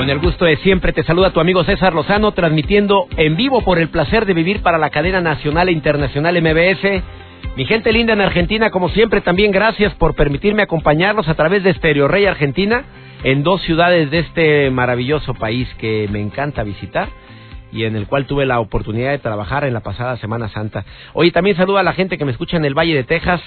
Con 0.00 0.08
el 0.08 0.18
gusto 0.18 0.46
de 0.46 0.56
siempre 0.56 0.94
te 0.94 1.02
saluda 1.04 1.30
tu 1.30 1.40
amigo 1.40 1.62
César 1.62 1.92
Lozano 1.92 2.32
transmitiendo 2.32 3.06
en 3.18 3.36
vivo 3.36 3.60
por 3.60 3.78
el 3.78 3.90
placer 3.90 4.24
de 4.24 4.32
vivir 4.32 4.62
para 4.62 4.78
la 4.78 4.88
cadena 4.88 5.20
nacional 5.20 5.68
e 5.68 5.72
internacional 5.72 6.40
MBS. 6.40 7.02
Mi 7.54 7.66
gente 7.66 7.92
linda 7.92 8.14
en 8.14 8.22
Argentina, 8.22 8.70
como 8.70 8.88
siempre, 8.88 9.20
también 9.20 9.52
gracias 9.52 9.92
por 9.96 10.14
permitirme 10.14 10.62
acompañarlos 10.62 11.28
a 11.28 11.34
través 11.34 11.62
de 11.64 11.74
Stereo 11.74 12.08
Rey 12.08 12.24
Argentina 12.24 12.82
en 13.24 13.42
dos 13.42 13.60
ciudades 13.60 14.10
de 14.10 14.20
este 14.20 14.70
maravilloso 14.70 15.34
país 15.34 15.68
que 15.74 16.08
me 16.10 16.22
encanta 16.22 16.62
visitar 16.62 17.10
y 17.70 17.84
en 17.84 17.94
el 17.94 18.06
cual 18.06 18.24
tuve 18.24 18.46
la 18.46 18.58
oportunidad 18.58 19.10
de 19.10 19.18
trabajar 19.18 19.64
en 19.64 19.74
la 19.74 19.80
pasada 19.80 20.16
Semana 20.16 20.48
Santa. 20.48 20.86
Hoy 21.12 21.30
también 21.30 21.56
saludo 21.56 21.76
a 21.76 21.82
la 21.82 21.92
gente 21.92 22.16
que 22.16 22.24
me 22.24 22.32
escucha 22.32 22.56
en 22.56 22.64
el 22.64 22.72
Valle 22.72 22.94
de 22.94 23.04
Texas, 23.04 23.42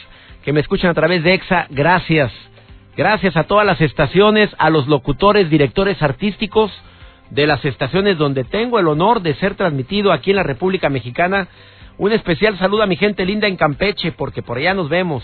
que 0.46 0.54
me 0.54 0.60
escuchan 0.60 0.92
a 0.92 0.94
través 0.94 1.24
de 1.24 1.34
EXA. 1.34 1.66
Gracias. 1.72 2.32
Gracias 2.96 3.36
a 3.36 3.46
todas 3.46 3.66
las 3.66 3.82
estaciones, 3.82 4.52
a 4.60 4.70
los 4.70 4.88
locutores, 4.88 5.50
directores 5.50 6.00
artísticos 6.04 6.72
de 7.32 7.48
las 7.48 7.66
estaciones 7.66 8.20
donde 8.20 8.44
tengo 8.44 8.78
el 8.78 8.88
honor 8.88 9.24
de 9.24 9.34
ser 9.36 9.56
transmitido 9.56 10.12
aquí 10.12 10.30
en 10.30 10.36
la 10.36 10.44
República 10.44 10.90
Mexicana. 10.90 11.48
Un 11.98 12.12
especial 12.12 12.56
saludo 12.60 12.84
a 12.84 12.88
mi 12.88 12.96
gente 12.96 13.26
linda 13.26 13.48
en 13.48 13.56
Campeche, 13.56 14.12
porque 14.12 14.44
por 14.44 14.58
allá 14.58 14.76
nos 14.76 14.90
vemos. 14.90 15.24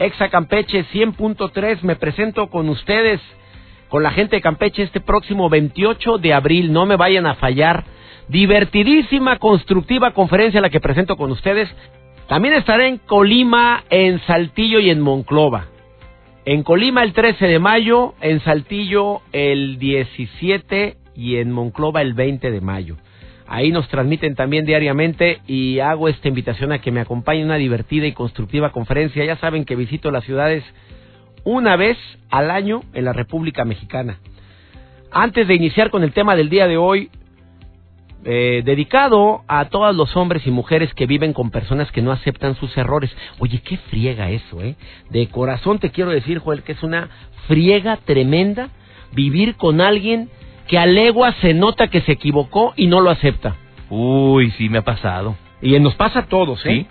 Exa 0.00 0.28
Campeche 0.28 0.84
100.3, 0.92 1.82
me 1.82 1.94
presento 1.94 2.48
con 2.48 2.68
ustedes, 2.68 3.20
con 3.88 4.02
la 4.02 4.10
gente 4.10 4.36
de 4.36 4.42
Campeche 4.42 4.82
este 4.82 5.00
próximo 5.00 5.48
28 5.48 6.18
de 6.18 6.34
abril, 6.34 6.72
no 6.72 6.84
me 6.84 6.96
vayan 6.96 7.26
a 7.26 7.36
fallar. 7.36 7.84
Divertidísima, 8.26 9.38
constructiva 9.38 10.10
conferencia 10.14 10.60
la 10.60 10.70
que 10.70 10.80
presento 10.80 11.16
con 11.16 11.30
ustedes. 11.30 11.68
También 12.26 12.54
estaré 12.54 12.88
en 12.88 12.98
Colima, 12.98 13.84
en 13.88 14.20
Saltillo 14.26 14.80
y 14.80 14.90
en 14.90 15.00
Monclova. 15.00 15.77
En 16.50 16.62
Colima 16.62 17.02
el 17.02 17.12
13 17.12 17.46
de 17.46 17.58
mayo, 17.58 18.14
en 18.22 18.40
Saltillo 18.40 19.20
el 19.32 19.78
17 19.78 20.96
y 21.14 21.36
en 21.36 21.52
Monclova 21.52 22.00
el 22.00 22.14
20 22.14 22.50
de 22.50 22.62
mayo. 22.62 22.96
Ahí 23.46 23.70
nos 23.70 23.86
transmiten 23.88 24.34
también 24.34 24.64
diariamente 24.64 25.42
y 25.46 25.80
hago 25.80 26.08
esta 26.08 26.26
invitación 26.26 26.72
a 26.72 26.80
que 26.80 26.90
me 26.90 27.00
acompañen 27.00 27.44
una 27.44 27.56
divertida 27.56 28.06
y 28.06 28.12
constructiva 28.12 28.72
conferencia. 28.72 29.26
Ya 29.26 29.36
saben 29.36 29.66
que 29.66 29.76
visito 29.76 30.10
las 30.10 30.24
ciudades 30.24 30.64
una 31.44 31.76
vez 31.76 31.98
al 32.30 32.50
año 32.50 32.80
en 32.94 33.04
la 33.04 33.12
República 33.12 33.66
Mexicana. 33.66 34.18
Antes 35.10 35.48
de 35.48 35.54
iniciar 35.54 35.90
con 35.90 36.02
el 36.02 36.14
tema 36.14 36.34
del 36.34 36.48
día 36.48 36.66
de 36.66 36.78
hoy, 36.78 37.10
eh, 38.24 38.62
dedicado 38.64 39.42
a 39.46 39.66
todos 39.66 39.94
los 39.94 40.16
hombres 40.16 40.46
y 40.46 40.50
mujeres 40.50 40.92
que 40.94 41.06
viven 41.06 41.32
con 41.32 41.50
personas 41.50 41.90
que 41.92 42.02
no 42.02 42.12
aceptan 42.12 42.56
sus 42.56 42.76
errores. 42.76 43.14
Oye, 43.38 43.60
qué 43.60 43.76
friega 43.76 44.30
eso, 44.30 44.60
¿eh? 44.62 44.76
De 45.10 45.28
corazón 45.28 45.78
te 45.78 45.90
quiero 45.90 46.10
decir, 46.10 46.38
Joel, 46.38 46.62
que 46.62 46.72
es 46.72 46.82
una 46.82 47.08
friega 47.46 47.96
tremenda 47.96 48.70
vivir 49.12 49.56
con 49.56 49.80
alguien 49.80 50.30
que 50.66 50.78
a 50.78 50.86
legua 50.86 51.32
se 51.40 51.54
nota 51.54 51.88
que 51.88 52.02
se 52.02 52.12
equivocó 52.12 52.74
y 52.76 52.88
no 52.88 53.00
lo 53.00 53.10
acepta. 53.10 53.56
Uy, 53.88 54.50
sí 54.52 54.68
me 54.68 54.78
ha 54.78 54.84
pasado. 54.84 55.36
Y 55.62 55.78
nos 55.80 55.94
pasa 55.94 56.20
a 56.20 56.26
todos, 56.26 56.64
¿eh? 56.66 56.86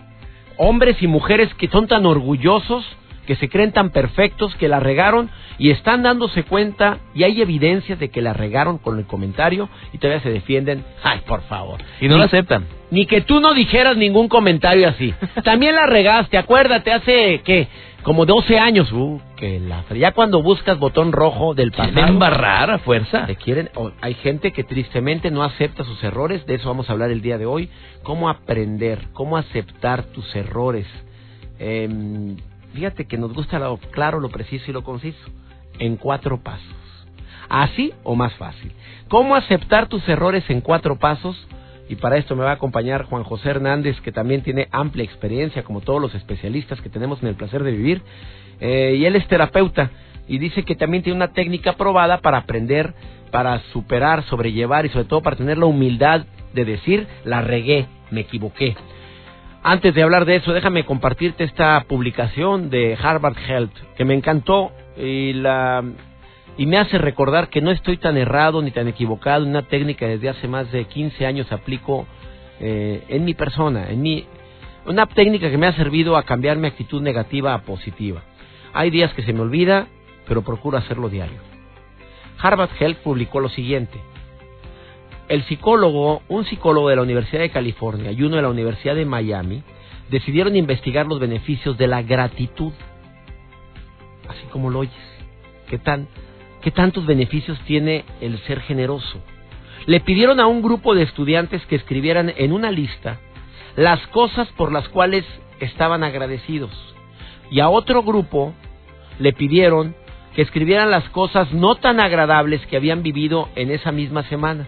Hombres 0.57 1.01
y 1.01 1.07
mujeres 1.07 1.53
que 1.55 1.67
son 1.67 1.87
tan 1.87 2.05
orgullosos 2.05 2.85
que 3.27 3.35
se 3.35 3.49
creen 3.49 3.73
tan 3.73 3.91
perfectos 3.91 4.55
que 4.55 4.67
la 4.67 4.79
regaron 4.79 5.29
y 5.59 5.69
están 5.69 6.01
dándose 6.01 6.43
cuenta 6.43 6.99
y 7.13 7.23
hay 7.23 7.41
evidencias 7.41 7.99
de 7.99 8.09
que 8.09 8.21
la 8.21 8.33
regaron 8.33 8.77
con 8.77 8.97
el 8.97 9.05
comentario 9.05 9.69
y 9.93 9.97
todavía 9.97 10.23
se 10.23 10.31
defienden. 10.31 10.83
Ay, 11.03 11.21
por 11.27 11.41
favor. 11.43 11.81
Y 11.99 12.07
no 12.07 12.17
lo 12.17 12.23
aceptan. 12.23 12.65
Ni 12.89 13.05
que 13.05 13.21
tú 13.21 13.41
no 13.41 13.53
dijeras 13.53 13.97
ningún 13.97 14.29
comentario 14.29 14.87
así. 14.87 15.13
También 15.43 15.75
la 15.75 15.85
regaste, 15.85 16.37
acuérdate, 16.37 16.91
hace, 16.93 17.41
¿qué? 17.43 17.67
Como 18.01 18.25
12 18.25 18.57
años. 18.57 18.89
Uh, 18.93 19.19
que 19.35 19.59
la... 19.59 19.83
Ya 19.93 20.13
cuando 20.13 20.41
buscas 20.41 20.79
botón 20.79 21.11
rojo 21.11 21.53
del 21.53 21.73
pasado... 21.73 22.07
embarrar 22.07 22.71
a 22.71 22.79
fuerza? 22.79 23.25
Te 23.25 23.35
quieren... 23.35 23.69
hay 23.99 24.13
gente 24.13 24.53
que 24.53 24.63
tristemente 24.63 25.31
no 25.31 25.43
acepta 25.43 25.83
sus 25.83 26.01
errores, 26.01 26.45
de 26.45 26.55
eso 26.55 26.69
vamos 26.69 26.89
a 26.89 26.93
hablar 26.93 27.11
el 27.11 27.21
día 27.21 27.37
de 27.37 27.45
hoy. 27.45 27.69
Cómo 28.03 28.29
aprender, 28.29 29.09
cómo 29.11 29.35
aceptar 29.35 30.03
tus 30.03 30.33
errores. 30.33 30.87
Eh, 31.59 31.89
Fíjate 32.77 33.05
que 33.05 33.17
nos 33.17 33.33
gusta 33.33 33.57
lo 33.57 33.77
claro, 33.77 34.19
lo 34.19 34.29
preciso 34.29 34.69
y 34.69 34.71
lo 34.71 34.83
conciso. 34.83 35.17
En 35.79 35.97
cuatro 35.97 36.43
pasos. 36.43 36.75
Así 37.49 37.91
o 38.03 38.13
más 38.13 38.35
fácil. 38.35 38.71
¿Cómo 39.07 39.35
aceptar 39.35 39.87
tus 39.87 40.07
errores 40.07 40.47
en 40.51 40.61
cuatro 40.61 40.99
pasos? 40.99 41.47
Y 41.89 41.95
para 41.95 42.17
esto 42.17 42.35
me 42.35 42.43
va 42.43 42.51
a 42.51 42.53
acompañar 42.53 43.05
Juan 43.05 43.23
José 43.23 43.49
Hernández, 43.49 43.99
que 44.01 44.11
también 44.11 44.43
tiene 44.43 44.67
amplia 44.71 45.03
experiencia, 45.03 45.63
como 45.63 45.81
todos 45.81 45.99
los 45.99 46.13
especialistas 46.13 46.79
que 46.79 46.89
tenemos 46.89 47.19
en 47.23 47.29
el 47.29 47.35
placer 47.35 47.63
de 47.63 47.71
vivir. 47.71 48.03
Eh, 48.59 48.95
y 48.99 49.05
él 49.05 49.15
es 49.15 49.27
terapeuta 49.27 49.89
y 50.27 50.37
dice 50.37 50.61
que 50.61 50.75
también 50.75 51.01
tiene 51.01 51.17
una 51.17 51.33
técnica 51.33 51.73
probada 51.73 52.19
para 52.19 52.37
aprender, 52.37 52.93
para 53.31 53.59
superar, 53.73 54.23
sobrellevar 54.25 54.85
y 54.85 54.89
sobre 54.89 55.05
todo 55.05 55.23
para 55.23 55.35
tener 55.35 55.57
la 55.57 55.65
humildad 55.65 56.27
de 56.53 56.63
decir, 56.63 57.07
la 57.25 57.41
regué, 57.41 57.87
me 58.11 58.21
equivoqué. 58.21 58.75
Antes 59.63 59.93
de 59.93 60.03
hablar 60.03 60.25
de 60.25 60.37
eso, 60.37 60.53
déjame 60.53 60.85
compartirte 60.85 61.43
esta 61.43 61.83
publicación 61.87 62.69
de 62.69 62.97
Harvard 63.01 63.37
Health 63.37 63.73
que 63.97 64.05
me 64.05 64.13
encantó 64.13 64.71
y 64.97 65.33
la 65.33 65.83
y 66.57 66.65
me 66.65 66.77
hace 66.77 66.97
recordar 66.97 67.49
que 67.49 67.61
no 67.61 67.69
estoy 67.69 67.97
tan 67.97 68.17
errado 68.17 68.61
ni 68.61 68.71
tan 68.71 68.87
equivocado 68.87 69.45
una 69.45 69.61
técnica 69.63 70.07
que 70.07 70.13
desde 70.13 70.29
hace 70.29 70.47
más 70.47 70.71
de 70.71 70.85
15 70.85 71.25
años 71.25 71.51
aplico 71.51 72.07
eh, 72.59 73.03
en 73.09 73.25
mi 73.25 73.35
persona, 73.35 73.89
en 73.89 74.01
mi 74.01 74.25
una 74.87 75.05
técnica 75.05 75.51
que 75.51 75.57
me 75.57 75.67
ha 75.67 75.73
servido 75.73 76.15
a 76.15 76.23
cambiar 76.23 76.57
mi 76.57 76.67
actitud 76.67 77.01
negativa 77.01 77.53
a 77.53 77.61
positiva. 77.61 78.23
Hay 78.73 78.89
días 78.89 79.13
que 79.13 79.21
se 79.21 79.33
me 79.33 79.41
olvida, 79.41 79.87
pero 80.27 80.43
procuro 80.43 80.77
hacerlo 80.77 81.09
diario. 81.09 81.39
Harvard 82.39 82.69
Health 82.79 82.99
publicó 82.99 83.39
lo 83.39 83.49
siguiente: 83.49 83.99
el 85.27 85.43
psicólogo, 85.43 86.21
un 86.29 86.45
psicólogo 86.45 86.89
de 86.89 86.95
la 86.95 87.01
Universidad 87.01 87.41
de 87.41 87.49
California 87.49 88.11
y 88.11 88.23
uno 88.23 88.37
de 88.37 88.41
la 88.41 88.49
Universidad 88.49 88.95
de 88.95 89.05
Miami, 89.05 89.63
decidieron 90.09 90.55
investigar 90.55 91.05
los 91.05 91.19
beneficios 91.19 91.77
de 91.77 91.87
la 91.87 92.01
gratitud. 92.01 92.71
Así 94.27 94.45
como 94.51 94.69
lo 94.69 94.79
oyes. 94.79 94.93
¿Qué, 95.69 95.77
tan, 95.77 96.07
¿Qué 96.61 96.71
tantos 96.71 97.05
beneficios 97.05 97.59
tiene 97.65 98.05
el 98.21 98.39
ser 98.39 98.61
generoso? 98.61 99.19
Le 99.85 99.99
pidieron 99.99 100.39
a 100.39 100.47
un 100.47 100.61
grupo 100.61 100.95
de 100.95 101.03
estudiantes 101.03 101.65
que 101.65 101.75
escribieran 101.75 102.33
en 102.35 102.53
una 102.53 102.71
lista 102.71 103.19
las 103.75 104.05
cosas 104.07 104.47
por 104.57 104.71
las 104.71 104.87
cuales 104.89 105.25
estaban 105.59 106.03
agradecidos. 106.03 106.71
Y 107.51 107.59
a 107.59 107.69
otro 107.69 108.03
grupo 108.03 108.53
le 109.19 109.33
pidieron 109.33 109.95
que 110.35 110.41
escribieran 110.41 110.91
las 110.91 111.07
cosas 111.09 111.51
no 111.51 111.75
tan 111.75 111.99
agradables 111.99 112.65
que 112.67 112.77
habían 112.77 113.03
vivido 113.03 113.49
en 113.55 113.71
esa 113.71 113.91
misma 113.91 114.23
semana. 114.23 114.67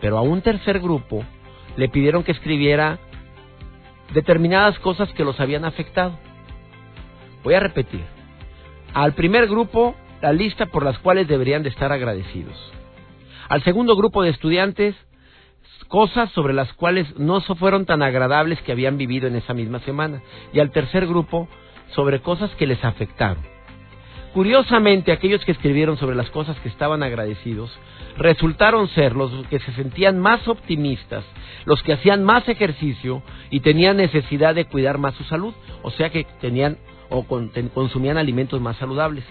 Pero 0.00 0.18
a 0.18 0.22
un 0.22 0.42
tercer 0.42 0.80
grupo 0.80 1.24
le 1.76 1.88
pidieron 1.88 2.24
que 2.24 2.32
escribiera 2.32 2.98
determinadas 4.12 4.78
cosas 4.78 5.12
que 5.12 5.24
los 5.24 5.38
habían 5.40 5.64
afectado. 5.64 6.18
Voy 7.44 7.54
a 7.54 7.60
repetir. 7.60 8.04
Al 8.94 9.12
primer 9.14 9.48
grupo, 9.48 9.94
la 10.20 10.32
lista 10.32 10.66
por 10.66 10.84
las 10.84 10.98
cuales 10.98 11.28
deberían 11.28 11.62
de 11.62 11.68
estar 11.68 11.92
agradecidos. 11.92 12.56
Al 13.48 13.62
segundo 13.62 13.96
grupo 13.96 14.22
de 14.22 14.30
estudiantes, 14.30 14.94
cosas 15.88 16.30
sobre 16.32 16.52
las 16.52 16.72
cuales 16.74 17.06
no 17.18 17.40
fueron 17.40 17.86
tan 17.86 18.02
agradables 18.02 18.60
que 18.62 18.72
habían 18.72 18.98
vivido 18.98 19.26
en 19.26 19.36
esa 19.36 19.54
misma 19.54 19.80
semana. 19.80 20.22
Y 20.52 20.60
al 20.60 20.70
tercer 20.70 21.06
grupo, 21.06 21.48
sobre 21.94 22.20
cosas 22.20 22.50
que 22.56 22.66
les 22.66 22.84
afectaron. 22.84 23.57
Curiosamente, 24.34 25.10
aquellos 25.10 25.44
que 25.44 25.52
escribieron 25.52 25.96
sobre 25.96 26.16
las 26.16 26.30
cosas 26.30 26.56
que 26.60 26.68
estaban 26.68 27.02
agradecidos 27.02 27.70
resultaron 28.16 28.88
ser 28.88 29.16
los 29.16 29.32
que 29.46 29.58
se 29.58 29.72
sentían 29.72 30.18
más 30.18 30.46
optimistas, 30.48 31.24
los 31.64 31.82
que 31.82 31.92
hacían 31.92 32.24
más 32.24 32.48
ejercicio 32.48 33.22
y 33.50 33.60
tenían 33.60 33.96
necesidad 33.96 34.54
de 34.54 34.66
cuidar 34.66 34.98
más 34.98 35.14
su 35.14 35.24
salud, 35.24 35.54
o 35.82 35.90
sea 35.92 36.10
que 36.10 36.24
tenían 36.40 36.78
o 37.08 37.24
consumían 37.74 38.18
alimentos 38.18 38.60
más 38.60 38.76
saludables. 38.76 39.24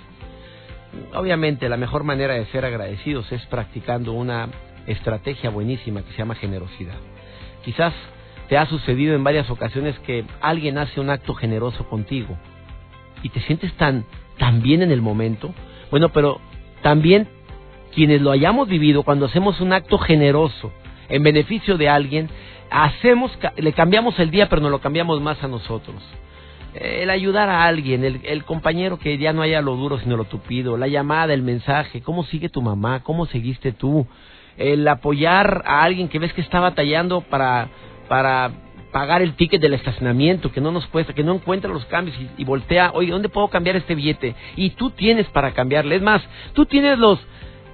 Obviamente, 1.13 1.69
la 1.69 1.77
mejor 1.77 2.03
manera 2.03 2.33
de 2.33 2.45
ser 2.47 2.65
agradecidos 2.65 3.31
es 3.31 3.45
practicando 3.45 4.13
una 4.13 4.49
estrategia 4.87 5.49
buenísima 5.49 6.01
que 6.01 6.11
se 6.11 6.17
llama 6.17 6.35
generosidad. 6.35 6.97
Quizás 7.63 7.93
te 8.49 8.57
ha 8.57 8.65
sucedido 8.65 9.13
en 9.13 9.23
varias 9.23 9.49
ocasiones 9.49 9.97
que 9.99 10.25
alguien 10.41 10.77
hace 10.77 10.99
un 10.99 11.09
acto 11.09 11.33
generoso 11.35 11.87
contigo 11.87 12.37
y 13.21 13.29
te 13.29 13.41
sientes 13.41 13.73
tan, 13.73 14.05
tan 14.37 14.61
bien 14.61 14.81
en 14.81 14.91
el 14.91 15.01
momento. 15.01 15.53
Bueno, 15.91 16.09
pero 16.09 16.39
también 16.81 17.27
quienes 17.93 18.21
lo 18.21 18.31
hayamos 18.31 18.67
vivido, 18.67 19.03
cuando 19.03 19.25
hacemos 19.25 19.59
un 19.61 19.73
acto 19.73 19.97
generoso 19.97 20.71
en 21.09 21.23
beneficio 21.23 21.77
de 21.77 21.89
alguien, 21.89 22.29
hacemos, 22.69 23.37
le 23.55 23.73
cambiamos 23.73 24.19
el 24.19 24.29
día, 24.29 24.49
pero 24.49 24.61
no 24.61 24.69
lo 24.69 24.79
cambiamos 24.79 25.21
más 25.21 25.43
a 25.43 25.47
nosotros. 25.47 25.95
El 26.73 27.09
ayudar 27.09 27.49
a 27.49 27.65
alguien, 27.65 28.03
el, 28.03 28.19
el 28.23 28.43
compañero 28.43 28.99
que 28.99 29.17
ya 29.17 29.33
no 29.33 29.41
haya 29.41 29.61
lo 29.61 29.75
duro 29.75 29.97
sino 29.99 30.15
lo 30.15 30.25
tupido, 30.25 30.77
la 30.77 30.87
llamada, 30.87 31.33
el 31.33 31.41
mensaje, 31.41 32.01
cómo 32.01 32.23
sigue 32.25 32.49
tu 32.49 32.61
mamá, 32.61 33.01
cómo 33.01 33.25
seguiste 33.25 33.71
tú, 33.71 34.05
el 34.57 34.87
apoyar 34.87 35.63
a 35.65 35.83
alguien 35.83 36.07
que 36.07 36.19
ves 36.19 36.33
que 36.33 36.41
está 36.41 36.59
batallando 36.59 37.21
para, 37.21 37.69
para 38.07 38.51
pagar 38.97 39.21
el 39.21 39.35
ticket 39.35 39.61
del 39.61 39.75
estacionamiento, 39.75 40.51
que 40.51 40.59
no 40.59 40.71
nos 40.71 40.87
cuesta, 40.87 41.13
que 41.13 41.23
no 41.23 41.35
encuentra 41.35 41.71
los 41.71 41.85
cambios 41.85 42.17
y, 42.35 42.43
voltea, 42.43 42.89
oye, 42.95 43.11
¿dónde 43.11 43.29
puedo 43.29 43.47
cambiar 43.47 43.75
este 43.75 43.93
billete? 43.93 44.33
Y 44.55 44.71
tú 44.71 44.89
tienes 44.89 45.27
para 45.27 45.51
cambiarle. 45.51 45.97
Es 45.97 46.01
más, 46.01 46.23
tú 46.53 46.65
tienes 46.65 46.97
los 46.97 47.19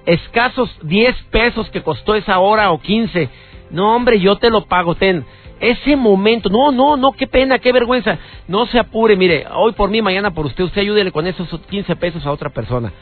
escasos 0.04 0.68
10 0.82 1.16
pesos 1.30 1.70
que 1.70 1.82
costó 1.82 2.14
esa 2.14 2.40
hora 2.40 2.70
o 2.72 2.78
15. 2.78 3.30
No, 3.70 3.96
hombre, 3.96 4.20
yo 4.20 4.36
te 4.36 4.50
lo 4.50 4.66
pago, 4.66 4.96
ten. 4.96 5.24
Ese 5.60 5.96
momento, 5.96 6.50
no, 6.50 6.72
no, 6.72 6.98
no, 6.98 7.12
qué 7.12 7.26
pena, 7.26 7.58
qué 7.58 7.72
vergüenza. 7.72 8.18
No 8.46 8.66
se 8.66 8.78
apure, 8.78 9.16
mire, 9.16 9.46
hoy 9.50 9.72
por 9.72 9.88
mí, 9.88 10.02
mañana 10.02 10.34
por 10.34 10.44
usted, 10.44 10.64
usted 10.64 10.82
ayúdele 10.82 11.10
con 11.10 11.26
esos 11.26 11.48
15 11.58 11.96
pesos 11.96 12.26
a 12.26 12.32
otra 12.32 12.50
persona. 12.50 12.92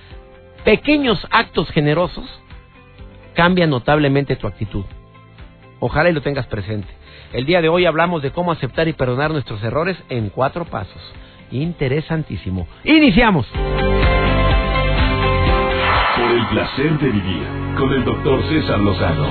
Pequeños 0.62 1.26
actos 1.32 1.69
generosos 1.72 2.26
cambian 3.34 3.70
notablemente 3.70 4.36
tu 4.36 4.46
actitud. 4.46 4.84
Ojalá 5.80 6.10
y 6.10 6.12
lo 6.12 6.22
tengas 6.22 6.46
presente. 6.46 7.01
El 7.32 7.46
día 7.46 7.62
de 7.62 7.70
hoy 7.70 7.87
hablamos 7.87 8.20
de 8.20 8.31
cómo 8.31 8.52
aceptar 8.52 8.88
y 8.88 8.93
perdonar 8.93 9.31
nuestros 9.31 9.62
errores 9.64 9.96
en 10.11 10.29
cuatro 10.29 10.67
pasos. 10.67 11.00
Interesantísimo. 11.50 12.69
Iniciamos. 12.84 13.46
Por 16.17 16.31
el 16.31 16.46
placer 16.49 16.99
de 16.99 17.08
vivir 17.08 17.43
con 17.79 17.90
el 17.90 18.05
doctor 18.05 18.43
César 18.50 18.79
Lozano. 18.81 19.26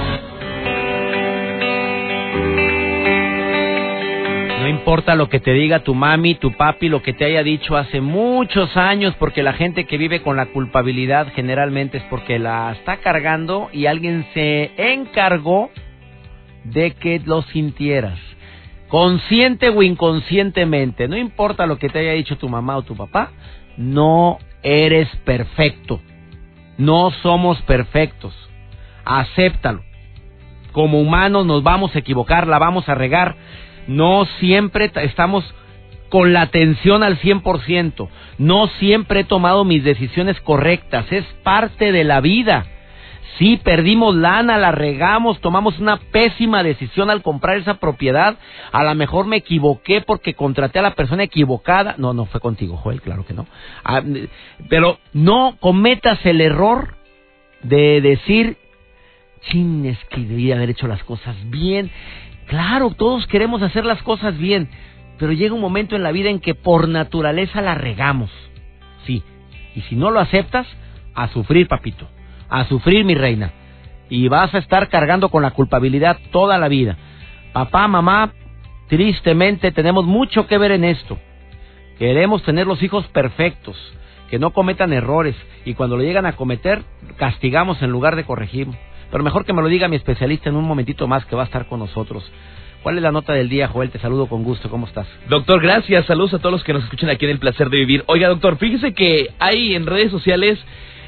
No 4.61 4.67
importa 4.67 5.13
lo 5.15 5.29
que 5.29 5.39
te 5.39 5.53
diga 5.53 5.83
tu 5.83 5.93
mami, 5.93 6.33
tu 6.35 6.53
papi, 6.53 6.89
lo 6.89 7.03
que 7.03 7.13
te 7.13 7.25
haya 7.25 7.43
dicho 7.43 7.77
hace 7.77 8.01
muchos 8.01 8.77
años, 8.77 9.15
porque 9.19 9.43
la 9.43 9.53
gente 9.53 9.85
que 9.85 9.97
vive 9.97 10.23
con 10.23 10.37
la 10.37 10.47
culpabilidad 10.47 11.27
generalmente 11.35 11.97
es 11.99 12.03
porque 12.09 12.39
la 12.39 12.71
está 12.71 12.97
cargando 12.97 13.69
y 13.71 13.85
alguien 13.85 14.25
se 14.33 14.71
encargó 14.77 15.69
de 16.63 16.91
que 16.91 17.19
lo 17.19 17.41
sintieras. 17.43 18.19
Consciente 18.87 19.69
o 19.69 19.83
inconscientemente, 19.83 21.07
no 21.07 21.15
importa 21.15 21.65
lo 21.65 21.77
que 21.77 21.89
te 21.89 21.99
haya 21.99 22.11
dicho 22.11 22.37
tu 22.37 22.49
mamá 22.49 22.75
o 22.77 22.83
tu 22.83 22.95
papá, 22.95 23.31
no 23.77 24.37
eres 24.63 25.07
perfecto. 25.23 26.01
No 26.77 27.11
somos 27.21 27.61
perfectos. 27.61 28.33
Acéptalo. 29.05 29.83
Como 30.71 30.99
humanos 30.99 31.45
nos 31.45 31.63
vamos 31.63 31.95
a 31.95 31.99
equivocar, 31.99 32.47
la 32.47 32.59
vamos 32.59 32.87
a 32.89 32.95
regar. 32.95 33.35
No 33.87 34.25
siempre 34.39 34.91
estamos 34.95 35.43
con 36.09 36.33
la 36.33 36.41
atención 36.41 37.03
al 37.03 37.17
100%. 37.19 38.09
No 38.37 38.67
siempre 38.79 39.21
he 39.21 39.23
tomado 39.23 39.63
mis 39.63 39.83
decisiones 39.83 40.39
correctas. 40.41 41.05
Es 41.11 41.25
parte 41.43 41.91
de 41.91 42.03
la 42.03 42.19
vida. 42.21 42.65
Sí, 43.37 43.57
perdimos 43.63 44.15
lana, 44.15 44.57
la 44.57 44.71
regamos, 44.71 45.39
tomamos 45.41 45.79
una 45.79 45.97
pésima 45.97 46.63
decisión 46.63 47.09
al 47.09 47.21
comprar 47.21 47.57
esa 47.57 47.75
propiedad. 47.75 48.37
A 48.71 48.83
lo 48.83 48.93
mejor 48.95 49.25
me 49.25 49.37
equivoqué 49.37 50.01
porque 50.01 50.33
contraté 50.33 50.79
a 50.79 50.83
la 50.83 50.95
persona 50.95 51.23
equivocada. 51.23 51.95
No, 51.97 52.13
no 52.13 52.25
fue 52.25 52.41
contigo, 52.41 52.77
Joel, 52.77 53.01
claro 53.01 53.25
que 53.25 53.33
no. 53.33 53.47
Ah, 53.83 54.01
pero 54.69 54.99
no 55.13 55.55
cometas 55.59 56.23
el 56.25 56.41
error 56.41 56.95
de 57.63 58.01
decir, 58.01 58.57
chin, 59.49 59.85
es 59.85 59.97
que 60.09 60.21
debía 60.21 60.55
haber 60.55 60.71
hecho 60.71 60.87
las 60.87 61.03
cosas 61.03 61.35
bien. 61.49 61.89
Claro, 62.47 62.91
todos 62.91 63.27
queremos 63.27 63.61
hacer 63.61 63.85
las 63.85 64.01
cosas 64.03 64.37
bien, 64.37 64.69
pero 65.17 65.31
llega 65.31 65.55
un 65.55 65.61
momento 65.61 65.95
en 65.95 66.03
la 66.03 66.11
vida 66.11 66.29
en 66.29 66.39
que 66.39 66.53
por 66.53 66.89
naturaleza 66.89 67.61
la 67.61 67.75
regamos. 67.75 68.29
Sí, 69.05 69.23
y 69.73 69.81
si 69.81 69.95
no 69.95 70.11
lo 70.11 70.19
aceptas, 70.19 70.67
a 71.13 71.27
sufrir, 71.29 71.67
papito 71.67 72.07
a 72.51 72.65
sufrir, 72.65 73.05
mi 73.05 73.15
reina. 73.15 73.51
Y 74.09 74.27
vas 74.27 74.53
a 74.53 74.59
estar 74.59 74.89
cargando 74.89 75.29
con 75.29 75.41
la 75.41 75.51
culpabilidad 75.51 76.19
toda 76.31 76.59
la 76.59 76.67
vida. 76.67 76.97
Papá, 77.53 77.87
mamá, 77.87 78.33
tristemente 78.89 79.71
tenemos 79.71 80.05
mucho 80.05 80.45
que 80.47 80.57
ver 80.57 80.73
en 80.73 80.83
esto. 80.83 81.17
Queremos 81.97 82.43
tener 82.43 82.67
los 82.67 82.83
hijos 82.83 83.07
perfectos, 83.07 83.77
que 84.29 84.37
no 84.37 84.51
cometan 84.51 84.91
errores, 84.91 85.35
y 85.65 85.75
cuando 85.75 85.95
lo 85.95 86.03
llegan 86.03 86.25
a 86.25 86.35
cometer, 86.35 86.83
castigamos 87.17 87.81
en 87.81 87.89
lugar 87.89 88.15
de 88.17 88.25
corregir. 88.25 88.67
Pero 89.11 89.23
mejor 89.23 89.45
que 89.45 89.53
me 89.53 89.61
lo 89.61 89.67
diga 89.67 89.87
mi 89.87 89.95
especialista 89.95 90.49
en 90.49 90.57
un 90.57 90.65
momentito 90.65 91.07
más 91.07 91.25
que 91.25 91.35
va 91.35 91.43
a 91.43 91.45
estar 91.45 91.67
con 91.67 91.79
nosotros. 91.79 92.29
¿Cuál 92.83 92.97
es 92.97 93.03
la 93.03 93.11
nota 93.11 93.33
del 93.33 93.47
día, 93.47 93.67
Joel? 93.67 93.91
Te 93.91 93.99
saludo 93.99 94.27
con 94.27 94.43
gusto. 94.43 94.69
¿Cómo 94.69 94.87
estás? 94.87 95.07
Doctor, 95.29 95.61
gracias. 95.61 96.05
Saludos 96.05 96.33
a 96.33 96.39
todos 96.39 96.51
los 96.51 96.63
que 96.63 96.73
nos 96.73 96.83
escuchan 96.83 97.09
aquí 97.09 97.25
en 97.25 97.31
El 97.31 97.39
Placer 97.39 97.69
de 97.69 97.77
Vivir. 97.77 98.03
Oiga, 98.07 98.27
doctor, 98.27 98.57
fíjese 98.57 98.93
que 98.93 99.29
hay 99.37 99.75
en 99.75 99.85
redes 99.85 100.11
sociales 100.11 100.57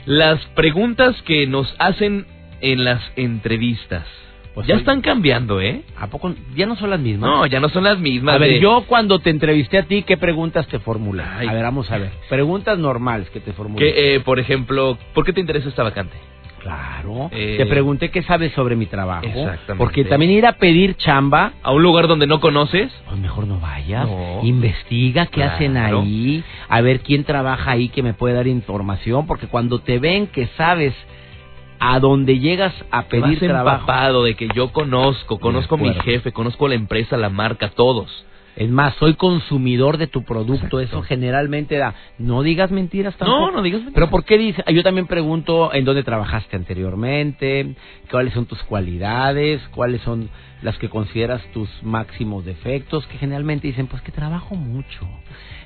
las 0.05 0.39
preguntas 0.55 1.21
que 1.23 1.47
nos 1.47 1.73
hacen 1.79 2.25
en 2.61 2.83
las 2.83 3.01
entrevistas. 3.15 4.05
Pues 4.53 4.67
ya 4.67 4.75
están 4.75 5.01
cambiando, 5.01 5.59
¿eh? 5.61 5.81
¿A 5.97 6.07
poco? 6.07 6.35
Ya 6.55 6.67
no 6.67 6.75
son 6.75 6.91
las 6.91 6.99
mismas. 6.99 7.27
No, 7.27 7.45
ya 7.47 7.59
no 7.59 7.69
son 7.69 7.83
las 7.83 7.97
mismas. 7.97 8.35
A 8.35 8.37
ver, 8.37 8.59
yo 8.59 8.85
cuando 8.87 9.17
te 9.17 9.31
entrevisté 9.31 9.79
a 9.79 9.83
ti, 9.83 10.03
¿qué 10.03 10.15
preguntas 10.15 10.67
te 10.67 10.77
formulé? 10.77 11.23
A 11.23 11.51
ver, 11.51 11.63
vamos 11.63 11.89
a 11.89 11.97
ver. 11.97 12.11
Preguntas 12.29 12.77
normales 12.77 13.29
que 13.31 13.39
te 13.39 13.51
formulé. 13.53 14.15
Eh, 14.15 14.19
por 14.19 14.39
ejemplo, 14.39 14.97
¿por 15.15 15.25
qué 15.25 15.33
te 15.33 15.41
interesa 15.41 15.69
esta 15.69 15.81
vacante? 15.81 16.15
Claro. 16.63 17.29
Eh, 17.31 17.55
te 17.57 17.65
pregunté 17.65 18.09
qué 18.09 18.23
sabes 18.23 18.53
sobre 18.53 18.75
mi 18.75 18.85
trabajo. 18.85 19.25
Exactamente. 19.25 19.75
Porque 19.77 20.05
también 20.05 20.31
ir 20.31 20.45
a 20.45 20.53
pedir 20.53 20.95
chamba. 20.95 21.53
A 21.61 21.71
un 21.71 21.83
lugar 21.83 22.07
donde 22.07 22.25
no 22.25 22.39
conoces. 22.39 22.91
Pues 23.05 23.19
mejor 23.19 23.47
no 23.47 23.59
vayas. 23.59 24.07
Investiga 24.43 25.25
qué 25.27 25.43
hacen 25.43 25.77
ahí. 25.77 26.43
A 26.69 26.81
ver 26.81 27.01
quién 27.01 27.25
trabaja 27.25 27.71
ahí 27.71 27.89
que 27.89 28.01
me 28.01 28.13
puede 28.13 28.35
dar 28.35 28.47
información. 28.47 29.27
Porque 29.27 29.47
cuando 29.47 29.79
te 29.79 29.99
ven 29.99 30.27
que 30.27 30.47
sabes 30.57 30.93
a 31.79 31.99
dónde 31.99 32.39
llegas 32.39 32.73
a 32.91 33.03
pedir 33.03 33.39
vas 33.39 33.39
trabajo. 33.39 33.81
empapado 33.81 34.23
de 34.23 34.35
que 34.35 34.47
yo 34.55 34.71
conozco, 34.71 35.39
conozco 35.39 35.75
a 35.75 35.77
mi 35.79 35.93
jefe, 35.93 36.31
conozco 36.31 36.69
la 36.69 36.75
empresa, 36.75 37.17
la 37.17 37.29
marca, 37.29 37.69
todos. 37.69 38.25
Es 38.55 38.69
más, 38.69 38.93
soy 38.95 39.15
consumidor 39.15 39.97
de 39.97 40.07
tu 40.07 40.23
producto. 40.23 40.79
Eso 40.79 41.01
generalmente 41.01 41.77
da. 41.77 41.95
No 42.19 42.43
digas 42.43 42.69
mentiras 42.71 43.15
tampoco. 43.15 43.39
No, 43.39 43.51
no 43.51 43.61
digas 43.63 43.79
mentiras. 43.79 43.95
Pero 43.95 44.09
¿por 44.09 44.25
qué 44.25 44.37
dice? 44.37 44.63
Yo 44.71 44.83
también 44.83 45.07
pregunto 45.07 45.73
en 45.73 45.85
dónde 45.85 46.03
trabajaste 46.03 46.55
anteriormente, 46.55 47.75
cuáles 48.11 48.33
son 48.33 48.45
tus 48.45 48.61
cualidades, 48.63 49.61
cuáles 49.69 50.01
son 50.01 50.29
las 50.61 50.77
que 50.77 50.89
consideras 50.89 51.41
tus 51.51 51.69
máximos 51.83 52.45
defectos, 52.45 53.05
que 53.07 53.17
generalmente 53.17 53.67
dicen, 53.67 53.87
pues 53.87 54.01
que 54.01 54.11
trabajo 54.11 54.55
mucho. 54.55 55.07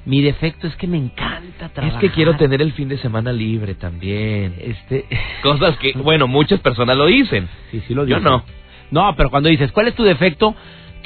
Mi 0.05 0.21
defecto 0.21 0.67
es 0.67 0.75
que 0.77 0.87
me 0.87 0.97
encanta 0.97 1.69
trabajar. 1.69 2.03
Es 2.03 2.09
que 2.09 2.15
quiero 2.15 2.35
tener 2.37 2.61
el 2.61 2.71
fin 2.71 2.87
de 2.87 2.97
semana 2.97 3.31
libre 3.31 3.75
también. 3.75 4.55
Este... 4.57 5.05
Cosas 5.43 5.77
que, 5.77 5.93
bueno, 5.93 6.27
muchas 6.27 6.61
personas 6.61 6.97
lo 6.97 7.05
dicen. 7.05 7.47
Sí, 7.71 7.83
sí 7.87 7.93
lo 7.93 8.03
Yo 8.05 8.15
dicen. 8.15 8.23
no. 8.23 8.43
No, 8.89 9.13
pero 9.17 9.29
cuando 9.29 9.49
dices, 9.49 9.71
¿cuál 9.73 9.89
es 9.89 9.95
tu 9.95 10.03
defecto? 10.03 10.55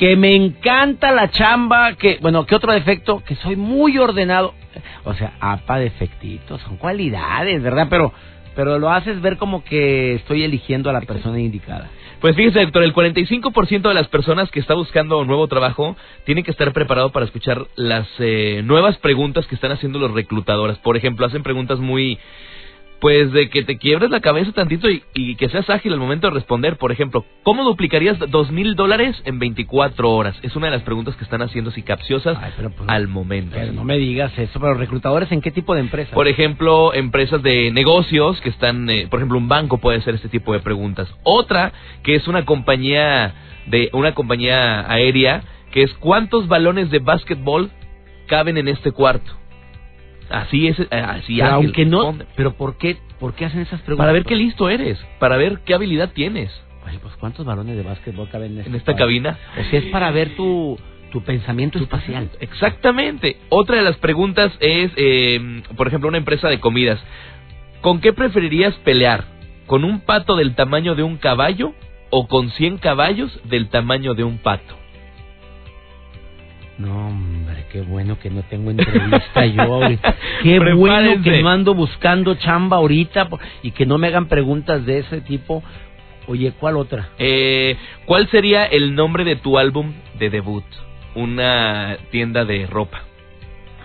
Que 0.01 0.15
me 0.15 0.33
encanta 0.33 1.11
la 1.11 1.29
chamba, 1.29 1.93
que, 1.93 2.17
bueno, 2.21 2.47
¿qué 2.47 2.55
otro 2.55 2.73
defecto? 2.73 3.23
Que 3.23 3.35
soy 3.35 3.55
muy 3.55 3.99
ordenado. 3.99 4.55
O 5.03 5.13
sea, 5.13 5.33
apa 5.39 5.77
defectitos, 5.77 6.59
son 6.61 6.77
cualidades, 6.77 7.61
¿verdad? 7.61 7.85
Pero, 7.87 8.11
pero 8.55 8.79
lo 8.79 8.89
haces 8.89 9.21
ver 9.21 9.37
como 9.37 9.63
que 9.63 10.15
estoy 10.15 10.41
eligiendo 10.41 10.89
a 10.89 10.93
la 10.93 11.01
persona 11.01 11.39
indicada. 11.39 11.87
Pues 12.19 12.35
fíjese, 12.35 12.61
doctor, 12.61 12.81
el 12.81 12.95
45% 12.95 13.89
de 13.89 13.93
las 13.93 14.07
personas 14.07 14.49
que 14.49 14.59
está 14.59 14.73
buscando 14.73 15.19
un 15.19 15.27
nuevo 15.27 15.47
trabajo 15.47 15.95
tienen 16.25 16.43
que 16.43 16.49
estar 16.49 16.73
preparado 16.73 17.11
para 17.11 17.27
escuchar 17.27 17.67
las 17.75 18.07
eh, 18.17 18.63
nuevas 18.65 18.97
preguntas 18.97 19.45
que 19.45 19.53
están 19.53 19.71
haciendo 19.71 19.99
los 19.99 20.13
reclutadores. 20.15 20.79
Por 20.79 20.97
ejemplo, 20.97 21.27
hacen 21.27 21.43
preguntas 21.43 21.77
muy 21.77 22.17
pues 23.01 23.31
de 23.31 23.49
que 23.49 23.63
te 23.63 23.79
quiebres 23.79 24.11
la 24.11 24.21
cabeza 24.21 24.51
tantito 24.51 24.87
y, 24.87 25.03
y, 25.15 25.35
que 25.35 25.49
seas 25.49 25.67
ágil 25.71 25.91
al 25.91 25.99
momento 25.99 26.27
de 26.27 26.35
responder. 26.35 26.77
Por 26.77 26.91
ejemplo, 26.91 27.25
¿cómo 27.41 27.63
duplicarías 27.63 28.19
dos 28.29 28.51
mil 28.51 28.75
dólares 28.75 29.19
en 29.25 29.39
24 29.39 30.09
horas? 30.11 30.37
Es 30.43 30.55
una 30.55 30.67
de 30.67 30.73
las 30.73 30.83
preguntas 30.83 31.15
que 31.15 31.23
están 31.23 31.41
haciendo 31.41 31.71
así 31.71 31.81
capciosas 31.81 32.37
Ay, 32.39 32.53
pero, 32.55 32.69
pues, 32.69 32.87
al 32.87 33.07
momento. 33.07 33.55
Pero 33.55 33.73
no 33.73 33.83
me 33.83 33.97
digas 33.97 34.37
eso, 34.37 34.59
pero 34.59 34.75
reclutadores 34.75 35.31
en 35.31 35.41
qué 35.41 35.49
tipo 35.49 35.73
de 35.73 35.81
empresas? 35.81 36.13
Por 36.13 36.27
ejemplo, 36.27 36.93
empresas 36.93 37.41
de 37.41 37.71
negocios 37.71 38.39
que 38.41 38.49
están, 38.49 38.87
eh, 38.91 39.07
por 39.09 39.19
ejemplo, 39.19 39.39
un 39.39 39.47
banco 39.47 39.79
puede 39.79 39.97
hacer 39.97 40.13
este 40.13 40.29
tipo 40.29 40.53
de 40.53 40.59
preguntas. 40.59 41.09
Otra 41.23 41.73
que 42.03 42.13
es 42.13 42.27
una 42.27 42.45
compañía 42.45 43.33
de 43.65 43.89
una 43.93 44.13
compañía 44.13 44.87
aérea 44.91 45.43
que 45.71 45.81
es 45.81 45.93
¿cuántos 45.95 46.47
balones 46.47 46.91
de 46.91 46.99
básquetbol 46.99 47.71
caben 48.27 48.57
en 48.57 48.67
este 48.67 48.91
cuarto? 48.91 49.40
Así 50.31 50.67
es, 50.67 50.79
así 50.79 50.87
pero 50.89 51.47
ágil, 51.47 51.65
aunque 51.65 51.85
no, 51.85 51.97
responde. 51.99 52.25
pero 52.35 52.53
¿por 52.53 52.77
qué, 52.77 52.97
por 53.19 53.33
qué 53.33 53.45
hacen 53.45 53.61
esas 53.61 53.81
preguntas? 53.81 54.03
Para 54.03 54.13
ver 54.13 54.25
qué 54.25 54.35
listo 54.35 54.69
eres, 54.69 54.99
para 55.19 55.37
ver 55.37 55.59
qué 55.65 55.73
habilidad 55.73 56.11
tienes 56.13 56.51
Oye, 56.85 56.99
pues 56.99 57.13
¿cuántos 57.17 57.45
balones 57.45 57.77
de 57.77 57.83
básquetbol 57.83 58.29
caben 58.29 58.53
en, 58.53 58.57
este 58.59 58.69
en 58.69 58.75
esta 58.75 58.95
cabina. 58.95 59.37
O 59.59 59.69
sea, 59.69 59.79
es 59.79 59.85
para 59.85 60.11
ver 60.11 60.35
tu 60.35 60.77
Tu 61.11 61.21
pensamiento 61.21 61.77
espacial. 61.77 62.29
Exactamente. 62.39 63.37
Otra 63.49 63.75
de 63.75 63.83
las 63.83 63.97
preguntas 63.97 64.51
es, 64.59 64.91
eh, 64.95 65.61
por 65.75 65.87
ejemplo, 65.87 66.07
una 66.07 66.17
empresa 66.17 66.47
de 66.47 66.59
comidas. 66.59 66.99
¿Con 67.81 67.99
qué 67.99 68.13
preferirías 68.13 68.73
pelear? 68.85 69.25
¿Con 69.67 69.83
un 69.83 70.01
pato 70.01 70.35
del 70.35 70.55
tamaño 70.55 70.95
de 70.95 71.03
un 71.03 71.17
caballo 71.17 71.73
o 72.11 72.27
con 72.27 72.49
100 72.51 72.77
caballos 72.77 73.39
del 73.43 73.69
tamaño 73.69 74.13
de 74.13 74.23
un 74.23 74.37
pato? 74.37 74.80
No, 76.81 77.09
hombre, 77.09 77.65
qué 77.71 77.81
bueno 77.81 78.17
que 78.17 78.31
no 78.31 78.41
tengo 78.43 78.71
entrevista 78.71 79.45
yo 79.45 79.61
ahorita. 79.61 80.15
Qué 80.43 80.73
bueno 80.73 81.21
que 81.21 81.41
no 81.43 81.49
ando 81.49 81.75
buscando 81.75 82.33
chamba 82.35 82.77
ahorita 82.77 83.29
y 83.61 83.69
que 83.71 83.85
no 83.85 83.99
me 83.99 84.07
hagan 84.07 84.27
preguntas 84.27 84.83
de 84.85 84.99
ese 84.99 85.21
tipo. 85.21 85.63
Oye, 86.25 86.53
¿cuál 86.59 86.77
otra? 86.77 87.09
Eh, 87.19 87.77
¿Cuál 88.05 88.27
sería 88.29 88.65
el 88.65 88.95
nombre 88.95 89.23
de 89.23 89.35
tu 89.35 89.59
álbum 89.59 89.93
de 90.17 90.31
debut? 90.31 90.63
Una 91.13 91.97
tienda 92.09 92.45
de 92.45 92.65
ropa. 92.65 93.03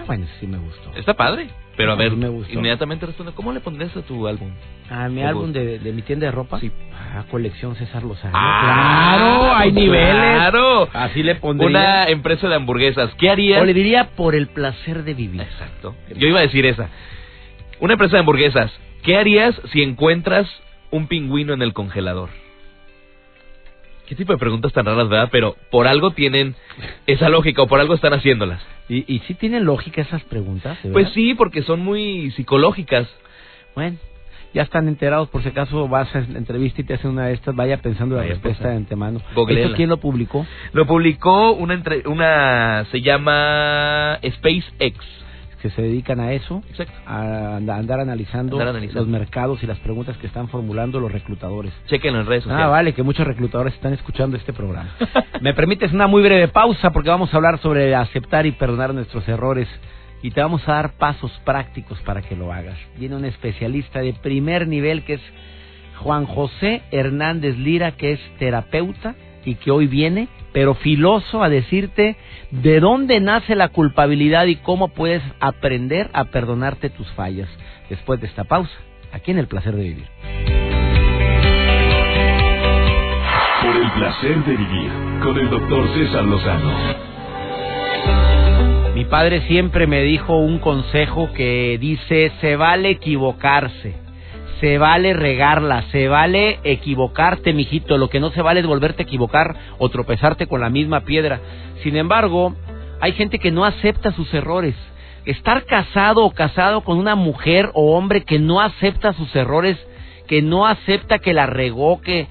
Ah, 0.01 0.05
bueno, 0.07 0.27
sí 0.41 0.47
me 0.47 0.57
gustó. 0.57 0.95
Está 0.95 1.13
padre. 1.15 1.49
Pero 1.77 1.93
a 1.93 1.95
ver, 1.95 2.13
inmediatamente 2.13 3.05
responde, 3.05 3.33
¿cómo 3.33 3.53
le 3.53 3.61
pondrías 3.61 3.95
a 3.97 4.03
tu 4.03 4.27
álbum? 4.27 4.51
¿A 4.89 5.09
mi 5.09 5.23
álbum 5.23 5.53
de, 5.53 5.79
mi 5.93 6.03
tienda 6.03 6.27
de 6.27 6.33
ropa? 6.33 6.59
Sí. 6.59 6.71
Ah, 6.95 7.25
colección 7.31 7.77
César 7.77 8.03
Lozano. 8.03 8.33
Ah, 8.35 9.15
claro, 9.17 9.55
hay 9.55 9.73
niveles. 9.73 10.15
Claro. 10.15 10.89
Así 10.93 11.23
le 11.23 11.35
pondría. 11.35 11.69
Una 11.69 12.09
empresa 12.09 12.49
de 12.49 12.55
hamburguesas. 12.55 13.11
¿Qué 13.19 13.29
harías? 13.29 13.61
O 13.61 13.65
le 13.65 13.75
diría 13.75 14.11
por 14.17 14.35
el 14.35 14.47
placer 14.47 15.05
de 15.05 15.15
vivir. 15.15 15.43
Exacto. 15.43 15.95
Yo 16.17 16.29
iba 16.29 16.39
a 16.39 16.43
decir 16.43 16.65
esa. 16.65 16.89
Una 17.81 17.93
empresa 17.93 18.17
de 18.17 18.21
hamburguesas. 18.21 18.73
¿Qué 19.03 19.19
harías 19.19 19.55
si 19.73 19.83
encuentras 19.83 20.49
un 20.91 21.09
pingüino 21.09 21.53
en 21.53 21.63
el 21.63 21.75
congelador? 21.75 22.31
¿Qué 24.07 24.15
tipo 24.15 24.33
de 24.33 24.39
preguntas 24.39 24.73
tan 24.73 24.87
raras, 24.87 25.09
verdad? 25.09 25.29
Pero 25.33 25.57
por 25.71 25.89
algo 25.89 26.13
tienen 26.13 26.55
esa 27.07 27.29
lógica 27.29 27.63
o 27.63 27.67
por 27.67 27.81
algo 27.81 27.95
están 27.95 28.15
haciéndolas. 28.15 28.63
¿Y, 28.89 29.13
y 29.13 29.19
sí 29.21 29.35
tienen 29.35 29.65
lógica 29.65 30.01
esas 30.03 30.23
preguntas? 30.25 30.79
Pues 30.93 31.11
sí, 31.13 31.35
porque 31.35 31.63
son 31.63 31.81
muy 31.81 32.31
psicológicas. 32.33 33.09
Bueno, 33.75 33.97
ya 34.55 34.63
están 34.63 34.89
enterados, 34.89 35.29
por 35.29 35.43
si 35.43 35.49
acaso 35.49 35.89
vas 35.89 36.15
a 36.15 36.21
la 36.21 36.39
entrevista 36.39 36.81
y 36.81 36.85
te 36.85 36.95
hacen 36.95 37.11
una 37.11 37.27
de 37.27 37.35
estas, 37.35 37.55
vaya 37.55 37.77
pensando 37.83 38.17
la 38.17 38.23
respuesta 38.23 38.69
de 38.69 38.77
antemano. 38.77 39.21
¿Esto 39.49 39.75
quién 39.75 39.91
lo 39.91 39.99
publicó? 39.99 40.47
Lo 40.73 40.87
publicó 40.87 41.53
una, 41.53 41.75
entre, 41.75 42.09
una 42.09 42.87
se 42.91 43.03
llama 43.03 44.19
SpaceX 44.25 45.26
que 45.61 45.71
se 45.71 45.83
dedican 45.83 46.21
a 46.21 46.33
eso, 46.33 46.63
a 47.07 47.57
andar 47.57 48.01
analizando, 48.01 48.59
los 48.59 49.09
mercados 49.09 49.63
y 49.63 49.67
las 49.67 49.79
preguntas 49.79 50.17
que 50.19 50.27
están 50.27 50.49
formulando 50.49 51.01
los 51.01 51.11
reclutadores. 51.11 51.73
Chequen 51.87 52.15
en 52.15 52.27
redes 52.27 52.45
sociales. 52.45 52.67
Ah, 52.67 52.69
vale, 52.69 52.93
que 52.95 53.03
muchos 53.03 53.27
reclutadores 53.27 53.75
están 53.75 53.93
escuchando 53.95 54.37
este 54.37 54.53
programa. 54.53 54.91
Me 55.41 55.55
permites 55.55 55.93
una 55.93 56.07
muy 56.07 56.23
breve 56.23 56.49
pausa 56.49 56.91
porque 56.91 57.11
vamos 57.11 57.33
a 57.33 57.37
hablar 57.37 57.59
sobre 57.61 57.95
aceptar 57.95 58.47
y 58.47 58.53
perdonar 58.53 58.95
nuestros 58.95 59.27
errores 59.29 59.69
y 60.23 60.31
te 60.31 60.41
vamos 60.41 60.67
a 60.69 60.73
dar 60.73 60.93
pasos 60.93 61.33
prácticos 61.45 61.99
para 62.01 62.23
que 62.23 62.37
lo 62.37 62.53
hagas. 62.53 62.79
Viene 62.99 63.17
un 63.17 63.25
especialista 63.25 64.01
de 64.01 64.13
primer 64.15 64.67
nivel 64.67 65.05
que 65.05 65.15
es 65.15 65.21
Juan 65.99 66.27
José 66.27 66.83
Hernández 66.91 67.57
Lira, 67.57 67.93
que 67.93 68.13
es 68.13 68.21
terapeuta 68.39 69.15
y 69.45 69.55
que 69.55 69.71
hoy 69.71 69.87
viene, 69.87 70.29
pero 70.57 70.73
filoso, 70.73 71.43
a 71.43 71.51
decirte 71.51 72.17
de 72.51 72.81
dónde 72.81 73.21
nace 73.21 73.55
la 73.55 73.69
culpabilidad 73.69 74.47
y 74.47 74.57
cómo 74.57 74.89
puedes 74.89 75.23
aprender 75.39 76.09
a 76.15 76.25
perdonarte 76.25 76.89
tus 76.89 77.07
fallas. 77.13 77.51
Después 77.91 78.23
de 78.23 78.27
esta 78.27 78.45
pausa, 78.45 78.73
aquí 79.13 79.33
en 79.33 79.39
El 79.39 79.49
Placer 79.49 79.77
de 79.77 79.83
Vivir. 79.83 80.07
Por 83.61 83.77
el 83.77 83.91
placer 83.91 84.45
de 84.47 84.57
vivir, 84.57 84.91
con 85.23 85.39
el 85.39 85.51
doctor 85.51 85.93
César 85.93 86.25
Lozano. 86.25 86.73
Mi 88.95 89.05
padre 89.05 89.47
siempre 89.49 89.87
me 89.87 90.05
dijo 90.05 90.39
un 90.39 90.59
consejo 90.59 91.35
que 91.35 91.77
dice, 91.79 92.33
se 92.41 92.57
vale 92.57 92.89
equivocarse 92.89 94.06
se 94.61 94.79
vale 94.79 95.13
regarla, 95.13 95.83
se 95.93 96.09
vale 96.09 96.61
equivocarte, 96.65 97.53
mijito. 97.53 97.99
Lo 97.99 98.09
que 98.09 98.21
no 98.21 98.31
se 98.31 98.43
vale 98.43 98.61
es 98.61 98.67
volverte 98.67 99.03
a 99.03 99.07
equivocar 99.07 99.55
o 99.79 99.89
tropezarte 99.89 100.47
con 100.47 100.61
la 100.61 100.71
misma 100.71 101.01
piedra. 101.01 101.41
Sin 101.83 101.97
embargo, 101.97 102.55
hay 103.01 103.13
gente 103.13 103.39
que 103.39 103.51
no 103.51 103.65
acepta 103.65 104.13
sus 104.13 104.33
errores. 104.33 104.75
Estar 105.25 105.65
casado 105.65 106.25
o 106.25 106.31
casado 106.31 106.83
con 106.83 106.99
una 106.99 107.17
mujer 107.17 107.71
o 107.75 107.97
hombre 107.97 108.25
que 108.25 108.39
no 108.39 108.61
acepta 108.61 109.13
sus 109.13 109.35
errores, 109.35 109.77
que 110.27 110.41
no 110.41 110.67
acepta 110.67 111.19
que 111.19 111.35
la 111.35 111.47
regó, 111.47 112.01
que, 112.01 112.29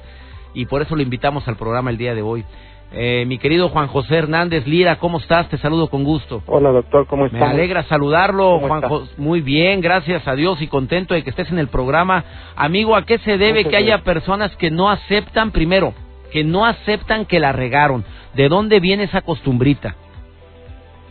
y 0.54 0.66
por 0.66 0.82
eso 0.82 0.96
lo 0.96 1.02
invitamos 1.02 1.46
al 1.48 1.58
programa 1.58 1.90
el 1.90 1.98
día 1.98 2.16
de 2.16 2.22
hoy. 2.22 2.46
Eh, 2.92 3.26
mi 3.28 3.38
querido 3.38 3.68
Juan 3.70 3.88
José 3.88 4.16
Hernández 4.16 4.66
Lira, 4.66 4.98
¿cómo 4.98 5.18
estás? 5.18 5.50
Te 5.50 5.58
saludo 5.58 5.90
con 5.90 6.06
gusto. 6.06 6.42
Hola, 6.46 6.72
doctor, 6.72 7.06
¿cómo 7.08 7.26
estás? 7.26 7.42
Me 7.42 7.46
alegra 7.46 7.84
saludarlo, 7.84 8.60
Juan 8.60 8.82
José. 8.82 9.14
Muy 9.18 9.42
bien, 9.42 9.82
gracias 9.82 10.26
a 10.28 10.36
Dios 10.36 10.62
y 10.62 10.68
contento 10.68 11.14
de 11.14 11.24
que 11.24 11.30
estés 11.30 11.52
en 11.52 11.60
el 11.60 11.68
programa. 11.68 12.24
Amigo, 12.56 12.96
¿a 12.96 13.06
qué 13.06 13.18
se 13.20 13.38
debe 13.38 13.66
que 13.66 13.76
haya 13.76 14.04
personas 14.04 14.56
que 14.56 14.72
no 14.72 14.90
aceptan, 14.90 15.52
primero, 15.52 15.94
que 16.32 16.46
no 16.46 16.66
aceptan 16.66 17.26
que 17.26 17.42
la 17.42 17.52
regaron? 17.52 18.06
¿De 18.36 18.48
dónde 18.48 18.80
viene 18.80 19.04
esa 19.04 19.22
costumbrita? 19.22 19.96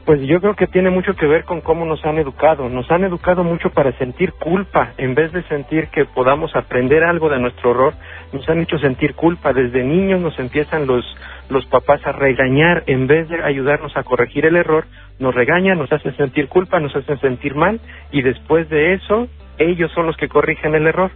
Pues 0.07 0.21
yo 0.23 0.41
creo 0.41 0.55
que 0.55 0.69
tiene 0.69 0.89
mucho 0.89 1.15
que 1.17 1.27
ver 1.27 1.45
con 1.45 1.61
cómo 1.61 1.85
nos 1.85 2.03
han 2.05 2.17
educado. 2.19 2.69
Nos 2.69 2.89
han 2.93 3.03
educado 3.03 3.43
mucho 3.43 3.71
para 3.71 3.91
sentir 3.99 4.33
culpa, 4.35 4.93
en 4.99 5.17
vez 5.17 5.33
de 5.33 5.43
sentir 5.49 5.89
que 5.89 6.05
podamos 6.05 6.55
aprender 6.55 7.03
algo 7.03 7.29
de 7.29 7.41
nuestro 7.41 7.73
error, 7.73 7.95
nos 8.33 8.49
han 8.49 8.61
hecho 8.61 8.79
sentir 8.79 9.17
culpa. 9.17 9.53
Desde 9.53 9.83
niños 9.83 10.21
nos 10.21 10.39
empiezan 10.39 10.87
los, 10.87 11.05
los 11.49 11.65
papás 11.67 12.01
a 12.07 12.13
regañar, 12.13 12.85
en 12.87 13.07
vez 13.07 13.29
de 13.29 13.43
ayudarnos 13.43 13.97
a 13.97 14.03
corregir 14.03 14.47
el 14.47 14.57
error, 14.57 14.87
nos 15.19 15.35
regañan, 15.35 15.79
nos 15.79 15.93
hacen 15.93 16.17
sentir 16.17 16.49
culpa, 16.49 16.81
nos 16.81 16.95
hacen 16.95 17.19
sentir 17.21 17.55
mal, 17.55 17.81
y 18.13 18.23
después 18.23 18.69
de 18.69 18.95
eso, 18.95 19.29
ellos 19.59 19.91
son 19.93 20.07
los 20.07 20.17
que 20.17 20.29
corrigen 20.29 20.75
el 20.75 20.87
error. 20.87 21.11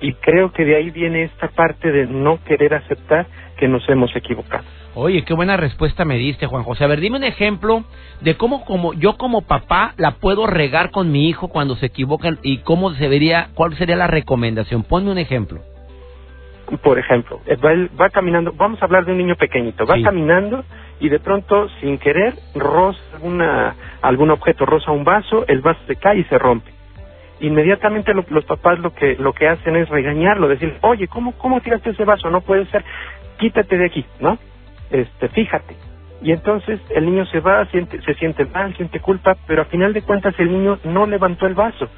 Y 0.00 0.14
creo 0.14 0.52
que 0.52 0.64
de 0.64 0.76
ahí 0.76 0.90
viene 0.90 1.22
esta 1.24 1.48
parte 1.48 1.92
de 1.92 2.06
no 2.06 2.42
querer 2.44 2.74
aceptar 2.74 3.26
que 3.56 3.68
nos 3.68 3.88
hemos 3.88 4.14
equivocado. 4.16 4.64
Oye, 4.94 5.24
qué 5.24 5.32
buena 5.32 5.56
respuesta 5.56 6.04
me 6.04 6.16
diste, 6.16 6.46
Juan 6.46 6.64
José. 6.64 6.82
A 6.82 6.88
ver, 6.88 7.00
dime 7.00 7.18
un 7.18 7.24
ejemplo 7.24 7.84
de 8.20 8.36
cómo 8.36 8.64
como 8.64 8.92
yo 8.94 9.16
como 9.16 9.42
papá 9.42 9.94
la 9.96 10.16
puedo 10.16 10.46
regar 10.46 10.90
con 10.90 11.12
mi 11.12 11.28
hijo 11.28 11.48
cuando 11.48 11.76
se 11.76 11.86
equivocan 11.86 12.38
y 12.42 12.58
cómo 12.58 12.90
se 12.94 13.06
vería, 13.08 13.50
cuál 13.54 13.76
sería 13.76 13.96
la 13.96 14.08
recomendación. 14.08 14.82
Ponme 14.82 15.12
un 15.12 15.18
ejemplo. 15.18 15.60
Por 16.80 16.98
ejemplo, 16.98 17.40
eh, 17.46 17.56
va, 17.56 17.72
va 18.00 18.08
caminando, 18.10 18.52
vamos 18.56 18.80
a 18.80 18.86
hablar 18.86 19.04
de 19.04 19.12
un 19.12 19.18
niño 19.18 19.36
pequeñito, 19.36 19.84
va 19.84 20.00
caminando 20.02 20.64
y 21.00 21.08
de 21.08 21.18
pronto, 21.18 21.68
sin 21.80 21.98
querer, 21.98 22.34
roza 22.54 22.98
alguna, 23.14 23.74
algún 24.00 24.30
objeto, 24.30 24.64
roza 24.64 24.90
un 24.90 25.04
vaso, 25.04 25.44
el 25.48 25.60
vaso 25.60 25.80
se 25.86 25.96
cae 25.96 26.20
y 26.20 26.24
se 26.24 26.38
rompe. 26.38 26.70
Inmediatamente 27.40 28.14
los 28.14 28.44
papás 28.44 28.78
lo 28.78 28.94
que, 28.94 29.16
lo 29.16 29.32
que 29.32 29.48
hacen 29.48 29.76
es 29.76 29.88
regañarlo, 29.88 30.48
decir, 30.48 30.78
oye, 30.82 31.08
¿cómo, 31.08 31.32
¿cómo 31.32 31.60
tiraste 31.60 31.90
ese 31.90 32.04
vaso? 32.04 32.30
No 32.30 32.40
puede 32.40 32.64
ser, 32.66 32.84
quítate 33.38 33.76
de 33.76 33.86
aquí, 33.86 34.06
¿no? 34.20 34.38
este, 34.92 35.28
fíjate. 35.28 35.74
Y 36.22 36.30
entonces 36.30 36.80
el 36.90 37.06
niño 37.06 37.26
se 37.26 37.40
va, 37.40 37.64
siente, 37.66 38.00
se 38.02 38.14
siente 38.14 38.44
mal, 38.44 38.76
siente 38.76 39.00
culpa, 39.00 39.36
pero 39.46 39.62
a 39.62 39.66
final 39.66 39.92
de 39.92 40.02
cuentas 40.02 40.34
el 40.38 40.52
niño 40.52 40.78
no 40.84 41.06
levantó 41.06 41.46
el 41.46 41.54
vaso. 41.54 41.88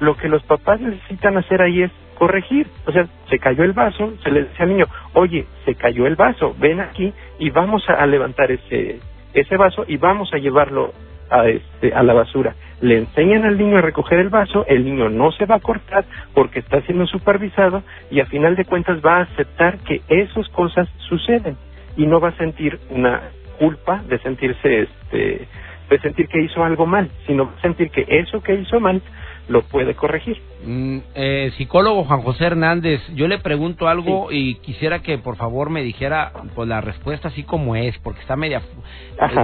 Lo 0.00 0.16
que 0.16 0.28
los 0.28 0.42
papás 0.44 0.80
necesitan 0.80 1.36
hacer 1.36 1.60
ahí 1.60 1.82
es 1.82 1.90
corregir. 2.16 2.66
O 2.86 2.92
sea, 2.92 3.06
se 3.30 3.38
cayó 3.38 3.62
el 3.62 3.72
vaso, 3.72 4.12
se 4.24 4.30
le 4.30 4.44
dice 4.44 4.62
al 4.62 4.70
niño, 4.70 4.86
oye, 5.12 5.46
se 5.64 5.74
cayó 5.76 6.06
el 6.06 6.16
vaso, 6.16 6.56
ven 6.58 6.80
aquí 6.80 7.12
y 7.38 7.50
vamos 7.50 7.88
a, 7.88 8.04
levantar 8.06 8.50
ese, 8.50 8.98
ese 9.32 9.56
vaso 9.56 9.84
y 9.86 9.96
vamos 9.96 10.32
a 10.32 10.38
llevarlo 10.38 10.92
a, 11.30 11.46
este, 11.46 11.94
a 11.94 12.02
la 12.02 12.14
basura. 12.14 12.56
Le 12.80 12.98
enseñan 12.98 13.44
al 13.44 13.56
niño 13.56 13.78
a 13.78 13.82
recoger 13.82 14.18
el 14.18 14.28
vaso, 14.28 14.64
el 14.66 14.84
niño 14.84 15.08
no 15.08 15.30
se 15.32 15.46
va 15.46 15.56
a 15.56 15.60
cortar 15.60 16.04
porque 16.34 16.58
está 16.58 16.80
siendo 16.82 17.06
supervisado 17.06 17.82
y 18.10 18.20
a 18.20 18.26
final 18.26 18.56
de 18.56 18.64
cuentas 18.64 18.98
va 19.04 19.18
a 19.18 19.22
aceptar 19.22 19.78
que 19.78 20.02
esas 20.08 20.48
cosas 20.48 20.88
suceden 21.08 21.56
y 21.96 22.06
no 22.06 22.20
va 22.20 22.30
a 22.30 22.36
sentir 22.36 22.78
una 22.90 23.22
culpa 23.58 24.02
de 24.08 24.18
sentirse 24.18 24.82
este 24.82 25.48
de 25.88 26.00
sentir 26.00 26.26
que 26.26 26.40
hizo 26.40 26.64
algo 26.64 26.84
mal, 26.84 27.08
sino 27.26 27.52
sentir 27.62 27.90
que 27.90 28.04
eso 28.08 28.42
que 28.42 28.54
hizo 28.54 28.80
mal 28.80 29.00
lo 29.48 29.62
puede 29.62 29.94
corregir. 29.94 30.40
Mm, 30.64 30.98
eh, 31.14 31.52
psicólogo 31.56 32.04
Juan 32.04 32.22
José 32.22 32.46
Hernández, 32.46 33.00
yo 33.14 33.28
le 33.28 33.38
pregunto 33.38 33.88
algo 33.88 34.32
y 34.32 34.56
quisiera 34.56 35.00
que 35.00 35.18
por 35.18 35.36
favor 35.36 35.70
me 35.70 35.82
dijera 35.82 36.32
pues 36.54 36.68
la 36.68 36.80
respuesta 36.80 37.28
así 37.28 37.44
como 37.44 37.76
es, 37.76 37.96
porque 37.98 38.20
está 38.20 38.36
media. 38.36 38.62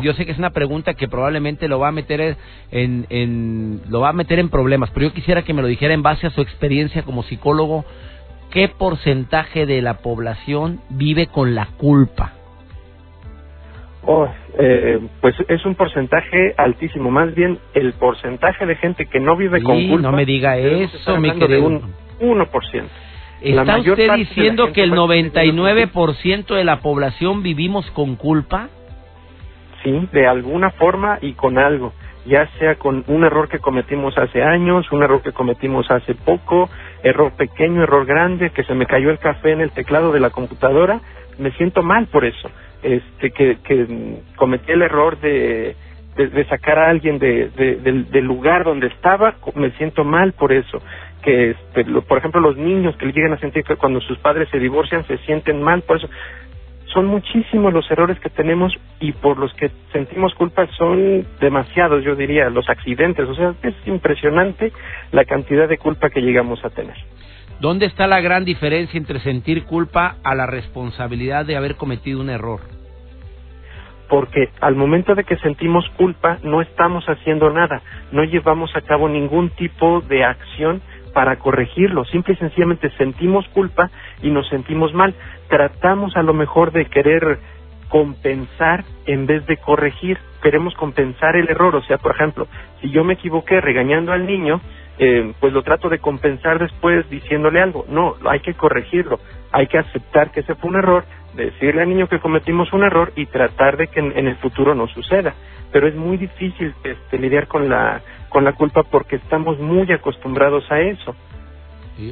Yo 0.02 0.14
sé 0.14 0.26
que 0.26 0.32
es 0.32 0.38
una 0.38 0.50
pregunta 0.50 0.94
que 0.94 1.08
probablemente 1.08 1.68
lo 1.68 1.78
va 1.78 1.88
a 1.88 1.92
meter 1.92 2.36
en, 2.70 3.06
en 3.10 3.82
lo 3.88 4.00
va 4.00 4.08
a 4.08 4.12
meter 4.12 4.38
en 4.38 4.48
problemas, 4.48 4.90
pero 4.90 5.06
yo 5.06 5.12
quisiera 5.12 5.42
que 5.42 5.54
me 5.54 5.62
lo 5.62 5.68
dijera 5.68 5.94
en 5.94 6.02
base 6.02 6.26
a 6.26 6.30
su 6.30 6.40
experiencia 6.40 7.02
como 7.02 7.22
psicólogo. 7.22 7.84
¿Qué 8.50 8.68
porcentaje 8.68 9.64
de 9.64 9.80
la 9.80 9.98
población 9.98 10.80
vive 10.90 11.28
con 11.28 11.54
la 11.54 11.66
culpa? 11.78 12.34
Oh, 14.04 14.28
eh, 14.58 14.98
pues 15.20 15.36
es 15.48 15.64
un 15.64 15.74
porcentaje 15.76 16.54
altísimo. 16.56 17.10
Más 17.10 17.34
bien, 17.34 17.58
el 17.74 17.92
porcentaje 17.92 18.66
de 18.66 18.76
gente 18.76 19.06
que 19.06 19.20
no 19.20 19.36
vive 19.36 19.62
con 19.62 19.88
culpa. 19.88 20.10
No 20.10 20.16
me 20.16 20.26
diga 20.26 20.58
eso, 20.58 21.18
mi 21.18 21.32
querido. 21.38 21.66
un 21.66 21.82
1%. 22.20 22.84
¿Está 23.42 23.78
usted 23.78 24.12
diciendo 24.14 24.72
que 24.72 24.82
el 24.84 24.92
99% 24.92 26.54
de 26.54 26.64
la 26.64 26.80
población 26.80 27.42
vivimos 27.42 27.90
con 27.90 28.16
culpa? 28.16 28.68
Sí, 29.82 30.08
de 30.12 30.26
alguna 30.26 30.70
forma 30.70 31.18
y 31.20 31.32
con 31.32 31.58
algo. 31.58 31.92
Ya 32.24 32.46
sea 32.58 32.76
con 32.76 33.04
un 33.08 33.24
error 33.24 33.48
que 33.48 33.58
cometimos 33.58 34.16
hace 34.16 34.44
años, 34.44 34.90
un 34.92 35.02
error 35.02 35.22
que 35.22 35.32
cometimos 35.32 35.90
hace 35.90 36.14
poco, 36.14 36.70
error 37.02 37.32
pequeño, 37.32 37.82
error 37.82 38.06
grande, 38.06 38.50
que 38.50 38.62
se 38.62 38.74
me 38.74 38.86
cayó 38.86 39.10
el 39.10 39.18
café 39.18 39.50
en 39.50 39.60
el 39.60 39.72
teclado 39.72 40.12
de 40.12 40.20
la 40.20 40.30
computadora. 40.30 41.00
Me 41.38 41.50
siento 41.52 41.82
mal 41.82 42.06
por 42.06 42.24
eso 42.24 42.48
este 42.82 43.30
que, 43.30 43.58
que 43.62 44.18
cometí 44.36 44.72
el 44.72 44.82
error 44.82 45.18
de, 45.20 45.76
sacar 46.48 46.78
a 46.78 46.90
alguien 46.90 47.18
de, 47.18 47.48
del, 47.48 48.24
lugar 48.24 48.64
donde 48.64 48.88
estaba, 48.88 49.36
me 49.54 49.70
siento 49.72 50.04
mal 50.04 50.32
por 50.32 50.52
eso. 50.52 50.82
Que, 51.22 51.50
este, 51.50 51.84
por 51.84 52.18
ejemplo, 52.18 52.40
los 52.40 52.56
niños 52.56 52.96
que 52.96 53.06
llegan 53.06 53.32
a 53.32 53.38
sentir 53.38 53.64
que 53.64 53.76
cuando 53.76 54.00
sus 54.00 54.18
padres 54.18 54.48
se 54.50 54.58
divorcian 54.58 55.06
se 55.06 55.18
sienten 55.18 55.62
mal 55.62 55.82
por 55.82 55.98
eso. 55.98 56.08
Son 56.86 57.06
muchísimos 57.06 57.72
los 57.72 57.90
errores 57.90 58.20
que 58.20 58.28
tenemos 58.28 58.74
y 59.00 59.12
por 59.12 59.38
los 59.38 59.54
que 59.54 59.70
sentimos 59.92 60.34
culpa 60.34 60.66
son 60.76 61.26
demasiados, 61.40 62.04
yo 62.04 62.14
diría, 62.16 62.50
los 62.50 62.68
accidentes. 62.68 63.26
O 63.26 63.34
sea, 63.34 63.54
es 63.62 63.74
impresionante 63.86 64.72
la 65.10 65.24
cantidad 65.24 65.68
de 65.68 65.78
culpa 65.78 66.10
que 66.10 66.20
llegamos 66.20 66.62
a 66.64 66.70
tener. 66.70 66.96
¿Dónde 67.62 67.86
está 67.86 68.08
la 68.08 68.20
gran 68.20 68.44
diferencia 68.44 68.98
entre 68.98 69.20
sentir 69.20 69.62
culpa 69.66 70.16
a 70.24 70.34
la 70.34 70.46
responsabilidad 70.46 71.46
de 71.46 71.56
haber 71.56 71.76
cometido 71.76 72.20
un 72.20 72.28
error? 72.28 72.58
Porque 74.08 74.48
al 74.60 74.74
momento 74.74 75.14
de 75.14 75.22
que 75.22 75.36
sentimos 75.36 75.88
culpa 75.90 76.38
no 76.42 76.60
estamos 76.60 77.04
haciendo 77.04 77.50
nada, 77.50 77.80
no 78.10 78.24
llevamos 78.24 78.74
a 78.74 78.80
cabo 78.80 79.08
ningún 79.08 79.50
tipo 79.50 80.00
de 80.00 80.24
acción 80.24 80.82
para 81.14 81.38
corregirlo, 81.38 82.04
simple 82.06 82.34
y 82.34 82.38
sencillamente 82.38 82.90
sentimos 82.98 83.46
culpa 83.50 83.92
y 84.24 84.30
nos 84.30 84.48
sentimos 84.48 84.92
mal. 84.92 85.14
Tratamos 85.48 86.16
a 86.16 86.24
lo 86.24 86.34
mejor 86.34 86.72
de 86.72 86.86
querer 86.86 87.38
compensar 87.88 88.82
en 89.06 89.26
vez 89.26 89.46
de 89.46 89.58
corregir, 89.58 90.18
queremos 90.42 90.74
compensar 90.74 91.36
el 91.36 91.48
error, 91.48 91.76
o 91.76 91.82
sea, 91.82 91.98
por 91.98 92.16
ejemplo, 92.16 92.48
si 92.80 92.90
yo 92.90 93.04
me 93.04 93.12
equivoqué 93.12 93.60
regañando 93.60 94.12
al 94.12 94.26
niño, 94.26 94.60
eh, 94.98 95.32
pues 95.40 95.52
lo 95.52 95.62
trato 95.62 95.88
de 95.88 95.98
compensar 95.98 96.58
después 96.58 97.08
diciéndole 97.08 97.60
algo. 97.60 97.86
No, 97.88 98.14
hay 98.28 98.40
que 98.40 98.54
corregirlo, 98.54 99.20
hay 99.50 99.66
que 99.66 99.78
aceptar 99.78 100.30
que 100.30 100.40
ese 100.40 100.54
fue 100.54 100.70
un 100.70 100.76
error, 100.76 101.04
decirle 101.34 101.82
al 101.82 101.88
niño 101.88 102.08
que 102.08 102.20
cometimos 102.20 102.72
un 102.72 102.84
error 102.84 103.12
y 103.16 103.26
tratar 103.26 103.76
de 103.76 103.88
que 103.88 104.00
en, 104.00 104.26
el 104.26 104.36
futuro 104.36 104.74
no 104.74 104.86
suceda. 104.88 105.34
Pero 105.72 105.88
es 105.88 105.94
muy 105.94 106.18
difícil 106.18 106.74
este, 106.84 107.18
lidiar 107.18 107.48
con 107.48 107.68
la, 107.68 108.02
con 108.28 108.44
la 108.44 108.52
culpa 108.52 108.82
porque 108.82 109.16
estamos 109.16 109.58
muy 109.58 109.90
acostumbrados 109.90 110.70
a 110.70 110.80
eso. 110.80 111.14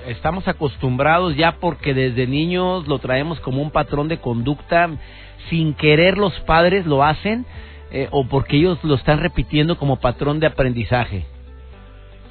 Estamos 0.07 0.47
acostumbrados 0.49 1.37
ya 1.37 1.57
porque 1.61 1.95
desde 1.95 2.27
niños 2.27 2.87
lo 2.87 2.99
traemos 2.99 3.41
como 3.41 3.63
un 3.63 3.71
patrón 3.71 4.09
de 4.09 4.19
conducta, 4.19 4.89
sin 5.49 5.75
querer 5.75 6.17
los 6.17 6.39
padres 6.41 6.87
lo 6.87 7.03
hacen 7.03 7.45
eh, 7.91 8.09
o 8.11 8.27
porque 8.27 8.57
ellos 8.57 8.79
lo 8.85 8.95
están 8.95 9.21
repitiendo 9.21 9.77
como 9.77 9.99
patrón 9.99 10.39
de 10.39 10.47
aprendizaje 10.47 11.27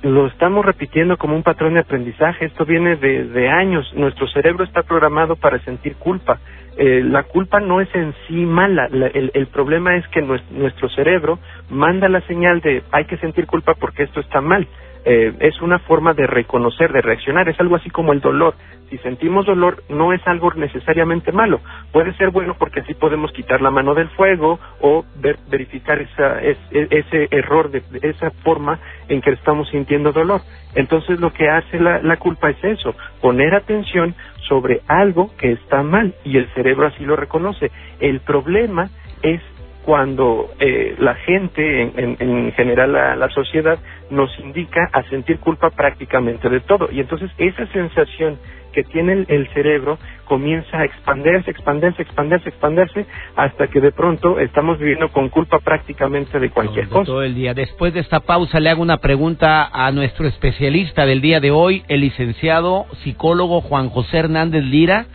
lo 0.01 0.27
estamos 0.27 0.65
repitiendo 0.65 1.17
como 1.17 1.35
un 1.35 1.43
patrón 1.43 1.73
de 1.73 1.81
aprendizaje. 1.81 2.45
Esto 2.45 2.65
viene 2.65 2.95
de, 2.95 3.49
años. 3.49 3.91
Nuestro 3.93 4.27
cerebro 4.27 4.63
está 4.63 4.83
programado 4.83 5.35
para 5.35 5.59
sentir 5.59 5.95
culpa. 5.95 6.39
Eh, 6.77 7.03
la 7.03 7.23
culpa 7.23 7.59
no 7.59 7.81
es 7.81 7.93
en 7.93 8.13
sí 8.27 8.45
mala. 8.45 8.85
el, 8.85 9.31
el, 9.33 9.47
problema 9.47 9.97
es 9.97 10.07
que 10.09 10.21
nuestro 10.21 10.87
cerebro 10.89 11.39
manda 11.69 12.07
la 12.07 12.21
señal 12.21 12.61
de 12.61 12.83
hay 12.91 13.05
que 13.05 13.17
sentir 13.17 13.45
culpa 13.45 13.73
porque 13.73 14.03
esto 14.03 14.21
está 14.21 14.39
mal. 14.39 14.67
Eh, 15.05 15.33
es 15.39 15.61
una 15.61 15.79
forma 15.79 16.13
de 16.13 16.27
reconocer, 16.27 16.91
de 16.91 17.01
reaccionar, 17.01 17.47
es 17.47 17.59
algo 17.59 17.75
así 17.75 17.89
como 17.89 18.13
el 18.13 18.19
dolor. 18.19 18.55
Si 18.89 18.97
sentimos 18.99 19.45
dolor, 19.45 19.83
no 19.89 20.13
es 20.13 20.21
algo 20.27 20.51
necesariamente 20.55 21.31
malo. 21.31 21.59
Puede 21.91 22.13
ser 22.13 22.31
bueno 22.31 22.55
porque 22.57 22.79
así 22.79 22.95
podemos 22.95 23.31
quitar 23.31 23.61
la 23.61 23.69
mano 23.69 23.93
del 23.93 24.09
fuego 24.09 24.59
o 24.81 25.05
verificar 25.49 25.99
esa, 25.99 26.41
e, 26.41 26.57
ese 26.71 27.27
error, 27.29 27.69
de, 27.69 27.83
esa 28.01 28.31
forma 28.43 28.79
en 29.07 29.21
que 29.21 29.31
estamos 29.31 29.69
sintiendo 29.69 30.11
dolor. 30.11 30.41
Entonces 30.73 31.19
lo 31.19 31.31
que 31.31 31.49
hace 31.49 31.79
la, 31.79 32.01
la 32.01 32.17
culpa 32.17 32.49
es 32.49 32.63
eso, 32.63 32.95
poner 33.21 33.53
atención 33.53 34.15
sobre 34.47 34.81
algo 34.87 35.29
que 35.37 35.51
está 35.51 35.83
mal 35.83 36.15
y 36.23 36.37
el 36.37 36.47
cerebro 36.53 36.87
así 36.87 37.05
lo 37.05 37.15
reconoce. 37.15 37.71
El 37.99 38.21
problema 38.21 38.89
es 39.21 39.41
cuando 39.85 40.51
eh, 40.59 40.95
la 40.99 41.15
gente, 41.15 41.81
en, 41.81 42.17
en, 42.19 42.51
general 42.51 42.91
la, 42.91 43.15
la, 43.15 43.29
sociedad, 43.29 43.79
nos 44.11 44.29
indica 44.39 44.89
a 44.93 45.03
sentir 45.03 45.39
culpa 45.39 45.69
prácticamente 45.69 46.49
de 46.49 46.59
todo. 46.59 46.89
Y 46.91 46.99
entonces 46.99 47.31
esa 47.37 47.65
sensación 47.67 48.37
que 48.79 48.89
tiene 48.91 49.25
el, 49.27 49.49
cerebro 49.53 49.99
comienza 50.23 50.77
a 50.77 50.85
expandirse, 50.85 51.51
expandirse, 51.51 52.01
expandirse, 52.01 52.49
expandirse, 52.49 53.05
hasta 53.35 53.67
que 53.67 53.81
de 53.81 53.91
pronto 53.91 54.39
estamos 54.39 54.79
viviendo 54.79 55.09
con 55.09 55.27
culpa 55.27 55.59
prácticamente 55.59 56.39
de 56.39 56.49
cualquier 56.49 56.87
cosa. 56.87 57.05
Todo 57.05 57.23
el 57.23 57.35
día. 57.35 57.53
Después 57.53 57.93
de 57.93 57.99
esta 57.99 58.21
pausa 58.21 58.61
le 58.61 58.69
hago 58.69 58.81
una 58.81 58.97
pregunta 58.97 59.69
a 59.71 59.91
nuestro 59.91 60.27
especialista 60.27 61.05
del 61.05 61.19
día 61.19 61.41
de 61.41 61.51
hoy, 61.51 61.83
el 61.89 62.01
licenciado 62.01 62.85
psicólogo 63.03 63.59
Juan 63.59 63.89
José 63.89 64.19
Hernández 64.19 64.63
Lira 64.63 65.07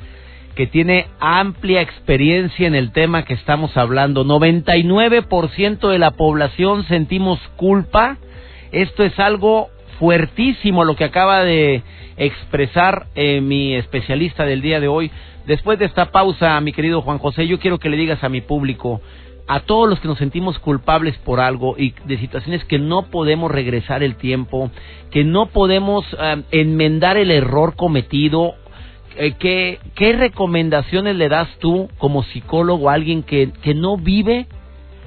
que 0.55 0.67
tiene 0.69 1.07
amplia 1.19 1.81
experiencia 1.81 2.69
en 2.69 2.77
el 2.77 2.93
tema 2.93 3.25
que 3.25 3.35
estamos 3.35 3.77
hablando. 3.77 4.25
99% 4.25 5.89
de 5.89 5.99
la 5.99 6.13
población 6.13 6.85
sentimos 6.85 7.41
culpa. 7.57 8.19
Esto 8.71 9.03
es 9.03 9.19
algo 9.19 9.71
fuertísimo 9.99 10.85
lo 10.85 10.97
que 10.97 11.05
acaba 11.05 11.43
de 11.43 11.83
expresar 12.17 13.07
eh, 13.15 13.41
mi 13.41 13.75
especialista 13.75 14.45
del 14.45 14.63
día 14.63 14.81
de 14.81 14.89
hoy. 14.89 15.11
Después 15.47 15.79
de 15.79 15.85
esta 15.85 16.11
pausa, 16.11 16.61
mi 16.61 16.73
querido 16.73 17.03
Juan 17.03 17.19
José, 17.19 17.47
yo 17.47 17.59
quiero 17.59 17.79
que 17.79 17.91
le 17.91 17.97
digas 17.97 18.25
a 18.25 18.29
mi 18.29 18.41
público, 18.41 19.01
a 19.47 19.61
todos 19.61 19.89
los 19.89 20.01
que 20.01 20.09
nos 20.09 20.19
sentimos 20.19 20.59
culpables 20.59 21.17
por 21.19 21.41
algo 21.41 21.77
y 21.79 21.95
de 22.07 22.19
situaciones 22.19 22.65
que 22.65 22.79
no 22.79 23.11
podemos 23.11 23.51
regresar 23.51 24.03
el 24.03 24.17
tiempo, 24.17 24.71
que 25.11 25.23
no 25.25 25.47
podemos 25.47 26.05
eh, 26.19 26.43
enmendar 26.51 27.17
el 27.17 27.31
error 27.31 27.77
cometido 27.77 28.55
eh, 29.17 29.35
¿qué, 29.39 29.79
¿qué 29.95 30.13
recomendaciones 30.13 31.15
le 31.15 31.29
das 31.29 31.49
tú 31.59 31.89
como 31.99 32.25
psicólogo 32.25 32.91
a 32.91 32.95
alguien 32.95 33.23
que, 33.23 33.53
que 33.63 33.75
no 33.75 33.97
vive 33.97 34.47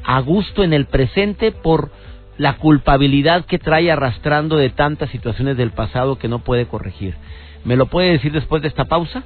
a 0.03 0.21
gusto 0.21 0.63
en 0.63 0.71
el 0.71 0.85
presente 0.85 1.51
por 1.51 1.91
la 2.37 2.57
culpabilidad 2.57 3.45
que 3.45 3.59
trae 3.59 3.91
arrastrando 3.91 4.57
de 4.57 4.69
tantas 4.69 5.09
situaciones 5.09 5.57
del 5.57 5.71
pasado 5.71 6.17
que 6.17 6.27
no 6.27 6.39
puede 6.39 6.67
corregir? 6.67 7.15
¿Me 7.63 7.75
lo 7.75 7.87
puede 7.87 8.11
decir 8.11 8.31
después 8.31 8.61
de 8.61 8.67
esta 8.67 8.85
pausa? 8.85 9.23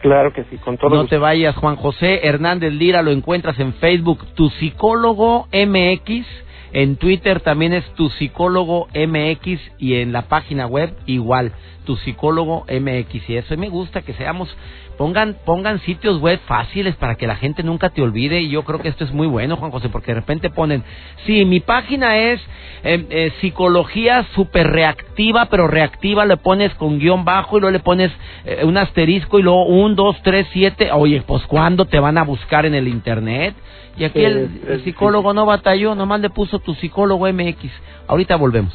Claro 0.00 0.32
que 0.32 0.44
sí, 0.44 0.56
con 0.56 0.78
todo. 0.78 0.90
No 0.90 1.06
te 1.06 1.18
vayas, 1.18 1.54
Juan 1.56 1.76
José 1.76 2.26
Hernández 2.26 2.72
Lira, 2.72 3.02
lo 3.02 3.10
encuentras 3.10 3.58
en 3.60 3.74
Facebook, 3.74 4.24
tu 4.34 4.48
psicólogo 4.50 5.46
MX 5.52 6.26
en 6.72 6.96
Twitter 6.96 7.40
también 7.40 7.72
es 7.72 7.84
tu 7.94 8.10
psicólogo 8.10 8.86
MX 8.94 9.60
y 9.78 9.94
en 9.94 10.12
la 10.12 10.22
página 10.22 10.66
web 10.66 10.94
igual, 11.06 11.52
tu 11.90 11.96
psicólogo 11.96 12.64
MX. 12.70 13.28
Y 13.28 13.36
eso 13.36 13.56
me 13.56 13.68
gusta 13.68 14.02
que 14.02 14.12
seamos, 14.14 14.48
pongan, 14.96 15.36
pongan 15.44 15.80
sitios 15.80 16.20
web 16.20 16.38
fáciles 16.46 16.94
para 16.94 17.16
que 17.16 17.26
la 17.26 17.34
gente 17.34 17.64
nunca 17.64 17.90
te 17.90 18.00
olvide. 18.00 18.40
Y 18.40 18.48
yo 18.48 18.62
creo 18.62 18.78
que 18.78 18.86
esto 18.86 19.02
es 19.02 19.12
muy 19.12 19.26
bueno, 19.26 19.56
Juan 19.56 19.72
José, 19.72 19.88
porque 19.88 20.12
de 20.12 20.20
repente 20.20 20.50
ponen, 20.50 20.84
sí, 21.26 21.44
mi 21.44 21.58
página 21.58 22.16
es 22.16 22.40
em, 22.84 23.06
eh, 23.10 23.32
psicología 23.40 24.24
super 24.36 24.68
reactiva, 24.68 25.46
pero 25.46 25.66
reactiva 25.66 26.24
le 26.26 26.36
pones 26.36 26.72
con 26.74 27.00
guion 27.00 27.24
bajo 27.24 27.58
y 27.58 27.60
luego 27.60 27.72
le 27.72 27.80
pones 27.80 28.12
eh, 28.44 28.60
un 28.64 28.76
asterisco 28.76 29.40
y 29.40 29.42
luego 29.42 29.66
un, 29.66 29.96
dos, 29.96 30.14
tres, 30.22 30.46
siete. 30.52 30.92
Oye, 30.92 31.24
pues 31.26 31.44
¿cuándo 31.46 31.86
te 31.86 31.98
van 31.98 32.18
a 32.18 32.22
buscar 32.22 32.66
en 32.66 32.76
el 32.76 32.86
internet? 32.86 33.56
Y 33.96 34.04
aquí 34.04 34.24
el, 34.24 34.80
psicólogo 34.84 35.34
no 35.34 35.44
batalló, 35.44 35.96
nomás 35.96 36.20
le 36.20 36.30
puso 36.30 36.60
tu 36.60 36.72
psicólogo 36.74 37.26
MX. 37.32 37.68
Ahorita 38.06 38.36
volvemos. 38.36 38.72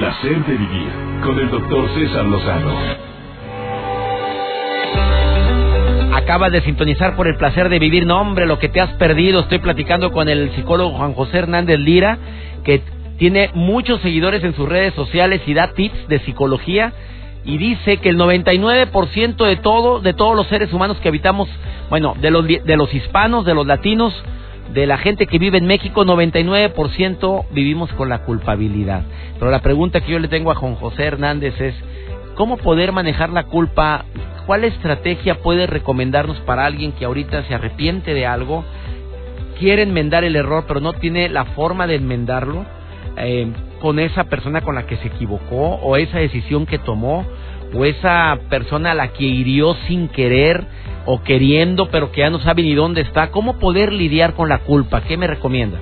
Placer 0.00 0.46
de 0.46 0.56
vivir 0.56 0.88
con 1.22 1.38
el 1.38 1.50
doctor 1.50 1.86
César 1.90 2.24
Lozano. 2.24 2.72
Acabas 6.14 6.52
de 6.52 6.62
sintonizar 6.62 7.16
por 7.16 7.28
el 7.28 7.36
placer 7.36 7.68
de 7.68 7.78
vivir. 7.78 8.06
No, 8.06 8.18
hombre, 8.18 8.46
lo 8.46 8.58
que 8.58 8.70
te 8.70 8.80
has 8.80 8.88
perdido. 8.94 9.40
Estoy 9.40 9.58
platicando 9.58 10.10
con 10.10 10.30
el 10.30 10.52
psicólogo 10.52 10.96
Juan 10.96 11.12
José 11.12 11.40
Hernández 11.40 11.78
Lira, 11.78 12.16
que 12.64 12.80
tiene 13.18 13.50
muchos 13.52 14.00
seguidores 14.00 14.42
en 14.42 14.54
sus 14.54 14.66
redes 14.66 14.94
sociales 14.94 15.42
y 15.44 15.52
da 15.52 15.74
tips 15.74 16.08
de 16.08 16.20
psicología 16.20 16.94
y 17.44 17.58
dice 17.58 17.98
que 17.98 18.08
el 18.08 18.16
99% 18.16 19.44
de 19.44 19.56
todo 19.56 20.00
de 20.00 20.14
todos 20.14 20.34
los 20.34 20.46
seres 20.46 20.72
humanos 20.72 20.96
que 21.02 21.08
habitamos, 21.08 21.46
bueno, 21.90 22.16
de 22.18 22.30
los 22.30 22.46
de 22.46 22.76
los 22.78 22.94
hispanos, 22.94 23.44
de 23.44 23.54
los 23.54 23.66
latinos, 23.66 24.14
de 24.72 24.86
la 24.86 24.98
gente 24.98 25.26
que 25.26 25.38
vive 25.38 25.58
en 25.58 25.66
México, 25.66 26.04
99% 26.04 27.46
vivimos 27.50 27.92
con 27.94 28.08
la 28.08 28.20
culpabilidad. 28.20 29.02
Pero 29.38 29.50
la 29.50 29.60
pregunta 29.60 30.00
que 30.00 30.12
yo 30.12 30.18
le 30.18 30.28
tengo 30.28 30.50
a 30.50 30.54
Juan 30.54 30.76
José 30.76 31.04
Hernández 31.04 31.60
es 31.60 31.74
¿cómo 32.36 32.56
poder 32.56 32.92
manejar 32.92 33.30
la 33.30 33.44
culpa? 33.44 34.04
¿Cuál 34.46 34.64
estrategia 34.64 35.36
puede 35.42 35.66
recomendarnos 35.66 36.38
para 36.40 36.66
alguien 36.66 36.92
que 36.92 37.04
ahorita 37.04 37.42
se 37.44 37.54
arrepiente 37.54 38.14
de 38.14 38.26
algo, 38.26 38.64
quiere 39.58 39.82
enmendar 39.82 40.24
el 40.24 40.36
error 40.36 40.64
pero 40.66 40.80
no 40.80 40.92
tiene 40.94 41.28
la 41.28 41.46
forma 41.46 41.86
de 41.86 41.96
enmendarlo? 41.96 42.64
Eh, 43.16 43.52
con 43.80 43.98
esa 43.98 44.24
persona 44.24 44.60
con 44.60 44.74
la 44.74 44.86
que 44.86 44.96
se 44.98 45.08
equivocó 45.08 45.76
o 45.82 45.96
esa 45.96 46.18
decisión 46.18 46.66
que 46.66 46.78
tomó 46.78 47.26
o 47.74 47.84
esa 47.84 48.38
persona 48.48 48.92
a 48.92 48.94
la 48.94 49.08
que 49.08 49.24
hirió 49.24 49.74
sin 49.88 50.08
querer 50.08 50.64
o 51.12 51.22
queriendo 51.24 51.90
pero 51.90 52.12
que 52.12 52.20
ya 52.20 52.30
no 52.30 52.38
sabe 52.38 52.62
ni 52.62 52.74
dónde 52.74 53.00
está. 53.00 53.32
¿Cómo 53.32 53.58
poder 53.58 53.92
lidiar 53.92 54.34
con 54.34 54.48
la 54.48 54.58
culpa? 54.58 55.02
¿Qué 55.02 55.16
me 55.16 55.26
recomienda? 55.26 55.78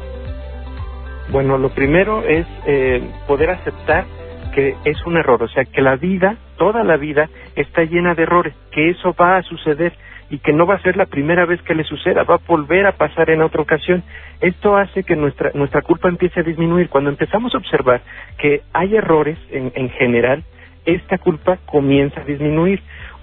Bueno, 1.31 1.59
lo 1.59 1.69
primero 1.69 2.23
es 2.23 2.47
eh, 2.67 3.03
poder 3.27 3.51
aceptar 3.51 4.07
que 4.55 4.75
es 4.87 4.97
un 5.05 5.19
error, 5.19 5.43
o 5.43 5.49
sea, 5.49 5.67
que 5.67 5.83
la 5.83 5.97
vida, 5.97 6.37
toda 6.57 6.83
la 6.83 6.97
vida 6.97 7.29
está 7.55 7.83
llena 7.83 8.15
de 8.15 8.23
errores, 8.23 8.55
que 8.73 8.89
eso 8.89 9.15
va 9.21 9.37
a 9.37 9.43
suceder 9.43 9.93
y 10.31 10.39
que 10.39 10.55
no 10.55 10.67
va 10.67 10.77
a 10.77 10.83
ser 10.83 10.97
la 10.97 11.05
primera 11.05 11.45
vez 11.45 11.61
que 11.63 11.75
le 11.75 11.85
suceda, 11.85 12.25
va 12.25 12.37
a 12.37 12.41
volver 12.47 12.87
a 12.87 12.93
pasar 12.93 13.29
en 13.29 13.43
otra 13.43 13.61
ocasión. 13.61 14.03
Esto 14.41 14.77
hace 14.77 15.05
que 15.05 15.17
nuestra, 15.17 15.51
nuestra 15.53 15.83
culpa 15.83 16.09
empiece 16.09 16.41
a 16.41 16.43
disminuir. 16.43 16.89
Cuando 16.89 17.11
empezamos 17.11 17.55
a 17.55 17.59
observar 17.59 18.01
que 18.39 18.63
hay 18.73 18.97
errores 18.97 19.39
en, 19.51 19.73
en 19.75 19.91
general, 19.91 20.43
esta 20.87 21.19
culpa 21.19 21.59
comienza 21.67 22.23
a 22.23 22.25
disminuir. 22.25 22.81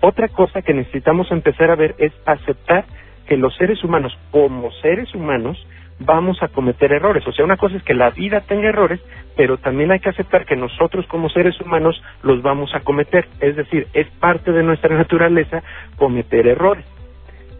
Otra 0.07 0.27
cosa 0.27 0.61
que 0.61 0.75
necesitamos 0.75 1.31
empezar 1.31 1.71
a 1.71 1.75
ver 1.75 1.95
es 1.97 2.13
aceptar 2.27 2.85
que 3.25 3.37
los 3.37 3.55
seres 3.55 3.83
humanos, 3.83 4.15
como 4.29 4.71
seres 4.73 5.11
humanos, 5.15 5.57
vamos 5.97 6.43
a 6.43 6.47
cometer 6.49 6.93
errores. 6.93 7.25
O 7.25 7.31
sea, 7.31 7.43
una 7.43 7.57
cosa 7.57 7.77
es 7.77 7.81
que 7.81 7.95
la 7.95 8.11
vida 8.11 8.41
tenga 8.41 8.69
errores, 8.69 9.01
pero 9.35 9.57
también 9.57 9.91
hay 9.91 9.99
que 9.99 10.09
aceptar 10.09 10.45
que 10.45 10.55
nosotros 10.55 11.07
como 11.07 11.27
seres 11.29 11.59
humanos 11.59 11.99
los 12.21 12.43
vamos 12.43 12.75
a 12.75 12.81
cometer. 12.81 13.27
Es 13.39 13.55
decir, 13.55 13.87
es 13.93 14.05
parte 14.19 14.51
de 14.51 14.61
nuestra 14.61 14.95
naturaleza 14.95 15.63
cometer 15.95 16.45
errores. 16.45 16.85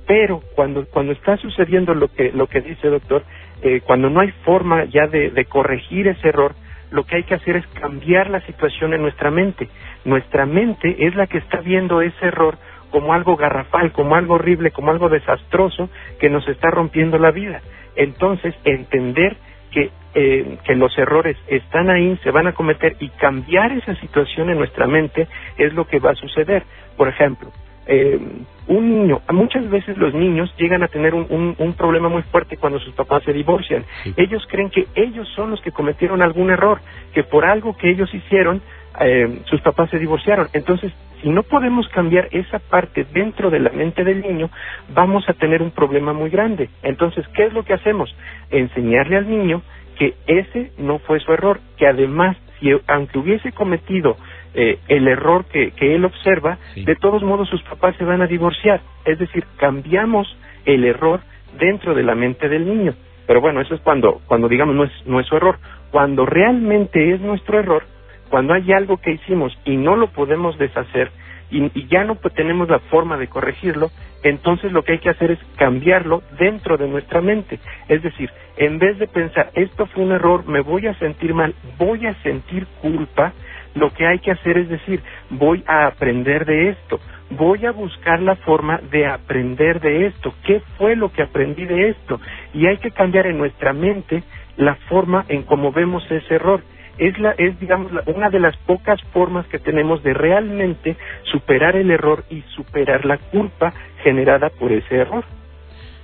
Pero 0.05 0.43
cuando, 0.53 0.86
cuando 0.86 1.13
está 1.13 1.38
sucediendo 1.38 1.95
lo 1.95 2.10
que, 2.10 2.31
lo 2.31 2.45
que 2.45 2.62
dice 2.62 2.89
doctor, 2.89 3.23
eh, 3.63 3.81
cuando 3.84 4.12
no 4.12 4.19
hay 4.19 4.29
forma 4.43 4.86
ya 4.86 5.08
de, 5.08 5.31
de 5.31 5.45
corregir 5.45 6.10
ese 6.10 6.27
error, 6.27 6.53
lo 6.95 7.05
que 7.05 7.17
hay 7.17 7.23
que 7.23 7.36
hacer 7.36 7.58
es 7.58 7.67
cambiar 7.79 8.29
la 8.29 8.39
situación 8.41 8.93
en 8.93 9.01
nuestra 9.01 9.29
mente. 9.29 9.67
Nuestra 10.05 10.45
mente 10.45 11.05
es 11.05 11.13
la 11.13 11.27
que 11.27 11.39
está 11.39 11.60
viendo 11.60 12.01
ese 12.01 12.25
error 12.25 12.58
como 12.89 13.13
algo 13.13 13.36
garrafal, 13.36 13.91
como 13.91 14.15
algo 14.15 14.36
horrible, 14.36 14.71
como 14.71 14.91
algo 14.91 15.10
desastroso 15.10 15.89
que 16.21 16.29
nos 16.29 16.47
está 16.47 16.71
rompiendo 16.71 17.19
la 17.19 17.31
vida. 17.31 17.62
Entonces, 17.97 18.55
entender 18.63 19.36
que, 19.71 19.91
eh, 20.13 20.58
que 20.63 20.75
los 20.75 20.97
errores 20.97 21.36
están 21.47 21.89
ahí, 21.89 22.17
se 22.23 22.31
van 22.31 22.47
a 22.47 22.53
cometer 22.53 22.95
y 23.01 23.10
cambiar 23.10 23.73
esa 23.73 23.95
situación 23.95 24.49
en 24.49 24.58
nuestra 24.58 24.88
mente 24.88 25.27
es 25.58 25.73
lo 25.73 25.86
que 25.86 25.99
va 25.99 26.12
a 26.12 26.15
suceder. 26.15 26.63
Por 26.95 27.10
ejemplo, 27.10 27.51
eh, 27.87 28.19
un 28.67 28.89
niño, 28.89 29.21
muchas 29.31 29.69
veces 29.69 29.95
los 29.97 30.13
niños 30.13 30.51
llegan 30.57 30.81
a 30.81 30.87
tener 30.87 31.13
un, 31.13 31.55
un, 31.57 31.73
problema 31.73 32.09
muy 32.09 32.23
fuerte 32.23 32.57
cuando 32.57 32.79
sus 32.79 32.93
papás 32.95 33.23
se 33.23 33.31
divorcian. 33.31 33.85
Ellos 34.17 34.45
creen 34.49 34.71
que 34.71 34.87
ellos 34.95 35.27
son 35.35 35.51
los 35.51 35.61
que 35.61 35.71
cometieron 35.71 36.23
algún 36.23 36.49
error, 36.49 36.79
que 37.13 37.23
por 37.23 37.45
algo 37.45 37.77
que 37.77 37.91
ellos 37.91 38.11
hicieron, 38.11 38.61
eh, 38.99 39.41
sus 39.45 39.61
papás 39.61 39.89
se 39.91 39.99
divorciaron. 39.99 40.47
Entonces, 40.53 40.91
si 41.21 41.29
no 41.29 41.43
podemos 41.43 41.87
cambiar 41.89 42.27
esa 42.31 42.59
parte 42.59 43.05
dentro 43.13 43.51
de 43.51 43.59
la 43.59 43.69
mente 43.69 44.03
del 44.03 44.21
niño, 44.21 44.49
vamos 44.93 45.27
a 45.29 45.33
tener 45.33 45.61
un 45.61 45.71
problema 45.71 46.13
muy 46.13 46.29
grande. 46.29 46.69
Entonces, 46.81 47.27
¿qué 47.35 47.45
es 47.45 47.53
lo 47.53 47.63
que 47.63 47.73
hacemos? 47.73 48.15
Enseñarle 48.49 49.17
al 49.17 49.29
niño 49.29 49.61
que 49.97 50.15
ese 50.27 50.71
no 50.77 50.99
fue 50.99 51.19
su 51.19 51.31
error, 51.31 51.59
que 51.77 51.87
además, 51.87 52.37
si 52.59 52.71
aunque 52.87 53.19
hubiese 53.19 53.51
cometido 53.51 54.17
eh, 54.55 54.79
el 54.87 55.07
error 55.07 55.45
que, 55.45 55.71
que 55.71 55.95
él 55.95 56.05
observa, 56.05 56.57
de 56.75 56.95
todos 56.95 57.23
modos 57.23 57.49
sus 57.49 57.61
papás 57.63 57.95
se 57.97 58.05
van 58.05 58.21
a 58.21 58.27
divorciar. 58.27 58.81
Es 59.03 59.19
decir, 59.19 59.45
cambiamos 59.57 60.27
el 60.65 60.85
error 60.85 61.19
dentro 61.59 61.93
de 61.93 62.03
la 62.03 62.15
mente 62.15 62.49
del 62.49 62.65
niño. 62.65 62.95
Pero 63.27 63.41
bueno, 63.41 63.61
eso 63.61 63.75
es 63.75 63.81
cuando, 63.81 64.21
cuando 64.27 64.47
digamos 64.47 64.75
no 64.75 64.85
es, 64.85 64.91
no 65.05 65.19
es 65.19 65.27
su 65.27 65.35
error. 65.35 65.57
Cuando 65.91 66.25
realmente 66.25 67.13
es 67.13 67.21
nuestro 67.21 67.59
error, 67.59 67.83
cuando 68.29 68.53
hay 68.53 68.71
algo 68.71 68.97
que 68.97 69.11
hicimos 69.11 69.57
y 69.65 69.77
no 69.77 69.95
lo 69.95 70.07
podemos 70.07 70.57
deshacer 70.57 71.11
y, 71.51 71.63
y 71.77 71.87
ya 71.87 72.03
no 72.03 72.15
tenemos 72.15 72.69
la 72.69 72.79
forma 72.79 73.17
de 73.17 73.27
corregirlo, 73.27 73.91
entonces 74.23 74.71
lo 74.71 74.83
que 74.83 74.93
hay 74.93 74.99
que 74.99 75.09
hacer 75.09 75.31
es 75.31 75.39
cambiarlo 75.57 76.23
dentro 76.39 76.77
de 76.77 76.87
nuestra 76.87 77.21
mente. 77.21 77.59
Es 77.87 78.01
decir, 78.01 78.31
en 78.57 78.79
vez 78.79 78.97
de 78.97 79.07
pensar, 79.07 79.51
esto 79.53 79.85
fue 79.87 80.03
un 80.03 80.11
error, 80.11 80.47
me 80.47 80.61
voy 80.61 80.87
a 80.87 80.95
sentir 80.95 81.33
mal, 81.33 81.53
voy 81.77 82.07
a 82.07 82.15
sentir 82.23 82.65
culpa, 82.81 83.33
lo 83.75 83.93
que 83.93 84.07
hay 84.07 84.19
que 84.19 84.31
hacer 84.31 84.57
es 84.57 84.69
decir, 84.69 85.01
voy 85.29 85.63
a 85.67 85.85
aprender 85.88 86.45
de 86.45 86.69
esto, 86.69 86.99
voy 87.29 87.65
a 87.65 87.71
buscar 87.71 88.21
la 88.21 88.35
forma 88.38 88.79
de 88.91 89.05
aprender 89.05 89.79
de 89.81 90.07
esto, 90.07 90.33
qué 90.45 90.61
fue 90.77 90.95
lo 90.95 91.11
que 91.11 91.21
aprendí 91.21 91.65
de 91.65 91.89
esto, 91.89 92.19
y 92.53 92.65
hay 92.67 92.77
que 92.77 92.91
cambiar 92.91 93.27
en 93.27 93.38
nuestra 93.38 93.73
mente 93.73 94.23
la 94.57 94.75
forma 94.88 95.25
en 95.27 95.43
cómo 95.43 95.71
vemos 95.71 96.03
ese 96.09 96.35
error. 96.35 96.61
Es, 96.97 97.19
la, 97.19 97.31
es 97.31 97.59
digamos, 97.59 97.91
una 98.05 98.29
de 98.29 98.39
las 98.39 98.55
pocas 98.59 99.01
formas 99.11 99.45
que 99.47 99.59
tenemos 99.59 100.01
de 100.01 100.13
realmente 100.13 100.95
superar 101.23 101.75
el 101.75 101.91
error 101.91 102.23
y 102.29 102.41
superar 102.55 103.03
la 103.03 103.17
culpa 103.17 103.73
generada 104.01 104.49
por 104.49 104.71
ese 104.71 104.95
error. 104.95 105.25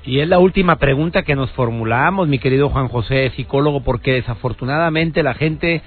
Y 0.04 0.20
es 0.20 0.28
la 0.28 0.40
última 0.40 0.78
pregunta 0.78 1.24
que 1.24 1.36
nos 1.36 1.52
formulamos, 1.52 2.28
mi 2.28 2.40
querido 2.40 2.70
Juan 2.70 2.90
José, 2.90 3.30
psicólogo, 3.36 3.84
porque 3.84 4.12
desafortunadamente 4.14 5.24
la 5.24 5.36
gente 5.36 5.82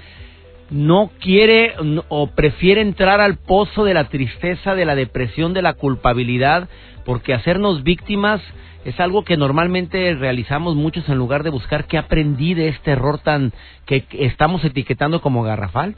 no 0.69 1.11
quiere 1.19 1.73
o 2.09 2.27
prefiere 2.27 2.81
entrar 2.81 3.21
al 3.21 3.37
pozo 3.37 3.83
de 3.83 3.93
la 3.93 4.05
tristeza, 4.05 4.75
de 4.75 4.85
la 4.85 4.95
depresión, 4.95 5.53
de 5.53 5.61
la 5.61 5.73
culpabilidad, 5.73 6.69
porque 7.05 7.33
hacernos 7.33 7.83
víctimas 7.83 8.41
es 8.83 8.99
algo 8.99 9.23
que 9.23 9.37
normalmente 9.37 10.13
realizamos 10.15 10.75
muchos 10.75 11.07
en 11.09 11.17
lugar 11.17 11.43
de 11.43 11.49
buscar 11.49 11.85
qué 11.85 11.97
aprendí 11.97 12.53
de 12.53 12.67
este 12.67 12.91
error 12.91 13.19
tan 13.19 13.51
que 13.85 14.05
estamos 14.11 14.63
etiquetando 14.63 15.21
como 15.21 15.43
garrafal. 15.43 15.95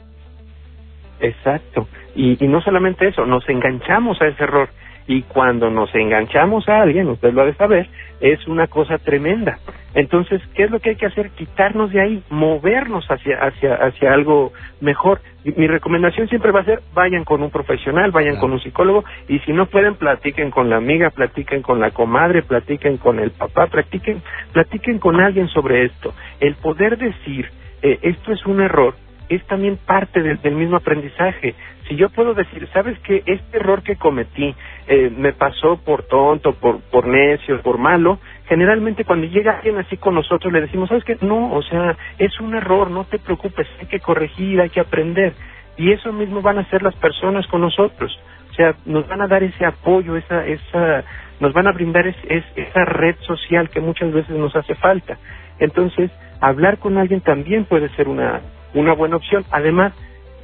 Exacto. 1.20 1.88
Y, 2.14 2.42
y 2.42 2.48
no 2.48 2.60
solamente 2.60 3.08
eso, 3.08 3.26
nos 3.26 3.46
enganchamos 3.48 4.20
a 4.22 4.28
ese 4.28 4.42
error 4.42 4.70
y 5.08 5.22
cuando 5.22 5.70
nos 5.70 5.92
enganchamos 5.94 6.68
a 6.68 6.82
alguien, 6.82 7.08
usted 7.08 7.32
lo 7.32 7.42
ha 7.42 7.46
de 7.46 7.54
saber, 7.54 7.88
es 8.20 8.46
una 8.46 8.66
cosa 8.66 8.98
tremenda. 8.98 9.58
Entonces, 9.94 10.42
¿qué 10.54 10.64
es 10.64 10.70
lo 10.70 10.80
que 10.80 10.90
hay 10.90 10.96
que 10.96 11.06
hacer? 11.06 11.30
Quitarnos 11.30 11.90
de 11.90 12.00
ahí, 12.00 12.22
movernos 12.30 13.06
hacia, 13.10 13.38
hacia, 13.38 13.74
hacia 13.74 14.12
algo 14.12 14.52
mejor. 14.80 15.20
Mi 15.44 15.66
recomendación 15.66 16.28
siempre 16.28 16.52
va 16.52 16.60
a 16.60 16.64
ser, 16.64 16.82
vayan 16.92 17.24
con 17.24 17.42
un 17.42 17.50
profesional, 17.50 18.10
vayan 18.10 18.36
con 18.36 18.52
un 18.52 18.60
psicólogo, 18.60 19.04
y 19.28 19.38
si 19.40 19.52
no 19.52 19.66
pueden, 19.66 19.94
platiquen 19.94 20.50
con 20.50 20.68
la 20.68 20.76
amiga, 20.76 21.10
platiquen 21.10 21.62
con 21.62 21.80
la 21.80 21.90
comadre, 21.90 22.42
platiquen 22.42 22.98
con 22.98 23.18
el 23.18 23.30
papá, 23.30 23.66
platiquen, 23.66 24.22
platiquen 24.52 24.98
con 24.98 25.20
alguien 25.20 25.48
sobre 25.48 25.86
esto. 25.86 26.14
El 26.38 26.54
poder 26.56 26.98
decir, 26.98 27.50
eh, 27.80 27.98
esto 28.02 28.32
es 28.32 28.44
un 28.44 28.60
error, 28.60 28.94
es 29.28 29.44
también 29.46 29.78
parte 29.78 30.22
del, 30.22 30.40
del 30.42 30.54
mismo 30.54 30.76
aprendizaje. 30.76 31.54
Si 31.88 31.96
yo 31.96 32.10
puedo 32.10 32.34
decir, 32.34 32.68
¿sabes 32.74 32.98
qué? 33.00 33.22
Este 33.24 33.56
error 33.56 33.82
que 33.82 33.96
cometí, 33.96 34.54
eh, 34.86 35.10
me 35.16 35.32
pasó 35.32 35.78
por 35.78 36.02
tonto, 36.02 36.52
por, 36.52 36.80
por 36.82 37.06
necio, 37.06 37.62
por 37.62 37.78
malo, 37.78 38.18
generalmente 38.46 39.04
cuando 39.04 39.26
llega 39.26 39.56
alguien 39.56 39.78
así 39.78 39.96
con 39.96 40.14
nosotros 40.14 40.52
le 40.52 40.60
decimos, 40.60 40.90
¿sabes 40.90 41.04
qué? 41.04 41.16
No, 41.22 41.52
o 41.52 41.62
sea, 41.62 41.96
es 42.18 42.38
un 42.40 42.54
error, 42.54 42.90
no 42.90 43.04
te 43.04 43.18
preocupes, 43.18 43.66
hay 43.80 43.86
que 43.86 44.00
corregir, 44.00 44.60
hay 44.60 44.68
que 44.68 44.80
aprender. 44.80 45.32
Y 45.78 45.92
eso 45.92 46.12
mismo 46.12 46.42
van 46.42 46.58
a 46.58 46.62
hacer 46.62 46.82
las 46.82 46.94
personas 46.96 47.46
con 47.46 47.62
nosotros. 47.62 48.18
O 48.50 48.54
sea, 48.54 48.74
nos 48.84 49.06
van 49.08 49.22
a 49.22 49.28
dar 49.28 49.42
ese 49.42 49.64
apoyo, 49.64 50.16
esa, 50.16 50.44
esa, 50.44 51.04
nos 51.40 51.52
van 51.54 51.68
a 51.68 51.72
brindar 51.72 52.06
esa 52.06 52.84
red 52.84 53.16
social 53.20 53.70
que 53.70 53.80
muchas 53.80 54.12
veces 54.12 54.36
nos 54.36 54.54
hace 54.56 54.74
falta. 54.74 55.16
Entonces, 55.58 56.10
hablar 56.40 56.78
con 56.78 56.98
alguien 56.98 57.20
también 57.20 57.64
puede 57.64 57.88
ser 57.90 58.08
una, 58.08 58.40
una 58.74 58.92
buena 58.92 59.16
opción. 59.16 59.44
Además, 59.50 59.92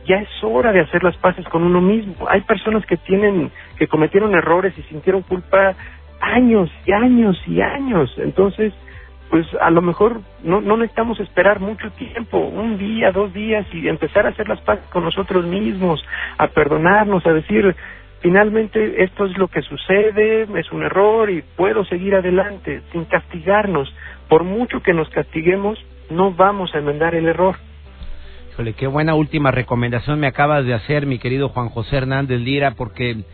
ya 0.07 0.17
es 0.17 0.29
hora 0.43 0.73
de 0.73 0.81
hacer 0.81 1.03
las 1.03 1.17
paces 1.17 1.47
con 1.49 1.63
uno 1.63 1.81
mismo. 1.81 2.15
Hay 2.29 2.43
personas 2.43 2.85
que 2.87 2.97
tienen, 2.97 3.51
que 3.79 3.89
cometieron 3.89 4.35
errores 4.35 4.75
y 4.79 4.83
sintieron 4.83 5.23
culpa 5.23 5.75
años 6.21 6.71
y 6.87 6.93
años 6.93 7.41
y 7.47 7.61
años. 7.61 8.13
Entonces, 8.19 8.73
pues 9.31 9.47
a 9.61 9.71
lo 9.71 9.83
mejor 9.83 10.21
no, 10.43 10.61
no 10.61 10.77
necesitamos 10.77 11.19
esperar 11.21 11.61
mucho 11.61 11.91
tiempo, 11.93 12.39
un 12.39 12.79
día, 12.79 13.11
dos 13.11 13.33
días 13.33 13.67
y 13.73 13.89
empezar 13.89 14.27
a 14.27 14.31
hacer 14.31 14.49
las 14.49 14.61
paces 14.61 14.85
con 14.91 15.05
nosotros 15.05 15.45
mismos, 15.47 16.05
a 16.39 16.49
perdonarnos, 16.49 17.27
a 17.27 17.33
decir, 17.33 17.75
finalmente 18.21 19.03
esto 19.03 19.25
es 19.25 19.37
lo 19.37 19.49
que 19.49 19.63
sucede, 19.63 20.47
es 20.59 20.71
un 20.73 20.83
error 20.83 21.31
y 21.31 21.43
puedo 21.57 21.85
seguir 21.85 22.15
adelante 22.15 22.83
sin 22.93 23.05
castigarnos. 23.07 23.93
Por 24.29 24.45
mucho 24.45 24.83
que 24.83 24.93
nos 24.93 25.09
castiguemos, 25.09 25.85
no 26.11 26.33
vamos 26.33 26.75
a 26.75 26.79
enmendar 26.79 27.15
el 27.15 27.27
error. 27.27 27.57
Qué 28.77 28.87
buena 28.87 29.17
última 29.17 29.51
recomendación 29.51 30.21
me 30.21 30.29
acabas 30.29 30.65
de 30.65 30.75
hacer, 30.75 31.07
mi 31.07 31.19
querido 31.19 31.49
Juan 31.49 31.71
José 31.71 31.97
Hernández 31.97 32.41
Lira, 32.41 32.77
porque 32.77 33.25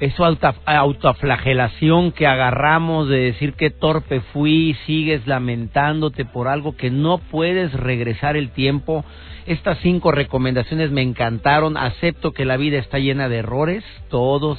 esa 0.00 0.24
autoflagelación 0.64 2.12
que 2.12 2.26
agarramos 2.26 3.10
de 3.10 3.18
decir 3.18 3.52
que 3.52 3.68
torpe 3.68 4.20
fui, 4.32 4.74
sigues 4.86 5.26
lamentándote 5.26 6.24
por 6.24 6.48
algo 6.48 6.76
que 6.76 6.90
no 6.90 7.18
puedes 7.18 7.74
regresar 7.74 8.38
el 8.38 8.52
tiempo. 8.52 9.04
Estas 9.44 9.76
cinco 9.80 10.12
recomendaciones 10.12 10.90
me 10.90 11.02
encantaron. 11.02 11.76
Acepto 11.76 12.32
que 12.32 12.46
la 12.46 12.56
vida 12.56 12.78
está 12.78 12.98
llena 12.98 13.28
de 13.28 13.36
errores, 13.36 13.84
todos 14.08 14.58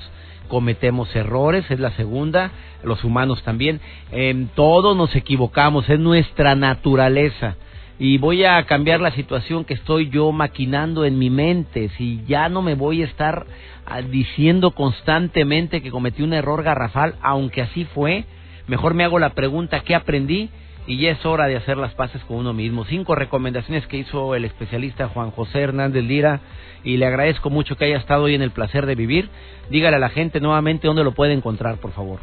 cometemos 0.49 1.13
errores, 1.15 1.65
es 1.71 1.79
la 1.79 1.91
segunda, 1.93 2.51
los 2.83 3.03
humanos 3.03 3.41
también. 3.41 3.81
En 4.11 4.49
todos 4.49 4.95
nos 4.95 5.15
equivocamos, 5.15 5.89
es 5.89 5.99
nuestra 5.99 6.53
naturaleza 6.53 7.57
y 7.99 8.17
voy 8.17 8.43
a 8.43 8.63
cambiar 8.63 9.01
la 9.01 9.11
situación 9.11 9.65
que 9.65 9.75
estoy 9.75 10.09
yo 10.09 10.31
maquinando 10.31 11.05
en 11.05 11.19
mi 11.19 11.29
mente. 11.29 11.89
Si 11.97 12.23
ya 12.25 12.49
no 12.49 12.61
me 12.61 12.75
voy 12.75 13.03
a 13.03 13.05
estar 13.05 13.45
ah, 13.85 14.01
diciendo 14.01 14.71
constantemente 14.71 15.81
que 15.81 15.91
cometí 15.91 16.23
un 16.23 16.33
error 16.33 16.63
garrafal, 16.63 17.15
aunque 17.21 17.61
así 17.61 17.85
fue, 17.85 18.25
mejor 18.67 18.93
me 18.93 19.03
hago 19.03 19.19
la 19.19 19.29
pregunta 19.29 19.81
¿qué 19.81 19.95
aprendí? 19.95 20.49
Y 20.85 20.97
ya 20.97 21.11
es 21.11 21.25
hora 21.25 21.45
de 21.45 21.55
hacer 21.55 21.77
las 21.77 21.93
paces 21.93 22.21
con 22.25 22.37
uno 22.37 22.51
mismo. 22.51 22.83
Cinco 22.83 23.15
recomendaciones 23.15 23.87
que 23.87 23.97
hizo 23.97 24.35
el 24.35 24.43
especialista 24.43 25.07
Juan 25.07 25.31
José 25.31 25.61
Hernández 25.61 26.03
Lira 26.03 26.41
y 26.83 26.97
le 26.97 27.05
agradezco 27.05 27.49
mucho 27.49 27.77
que 27.77 27.85
haya 27.85 27.97
estado 27.97 28.23
hoy 28.23 28.35
en 28.35 28.41
el 28.41 28.51
placer 28.51 28.85
de 28.85 28.95
vivir. 28.95 29.29
Dígale 29.69 29.95
a 29.95 29.99
la 29.99 30.09
gente 30.09 30.41
nuevamente 30.41 30.87
dónde 30.87 31.05
lo 31.05 31.13
puede 31.13 31.31
encontrar, 31.31 31.77
por 31.77 31.91
favor. 31.91 32.19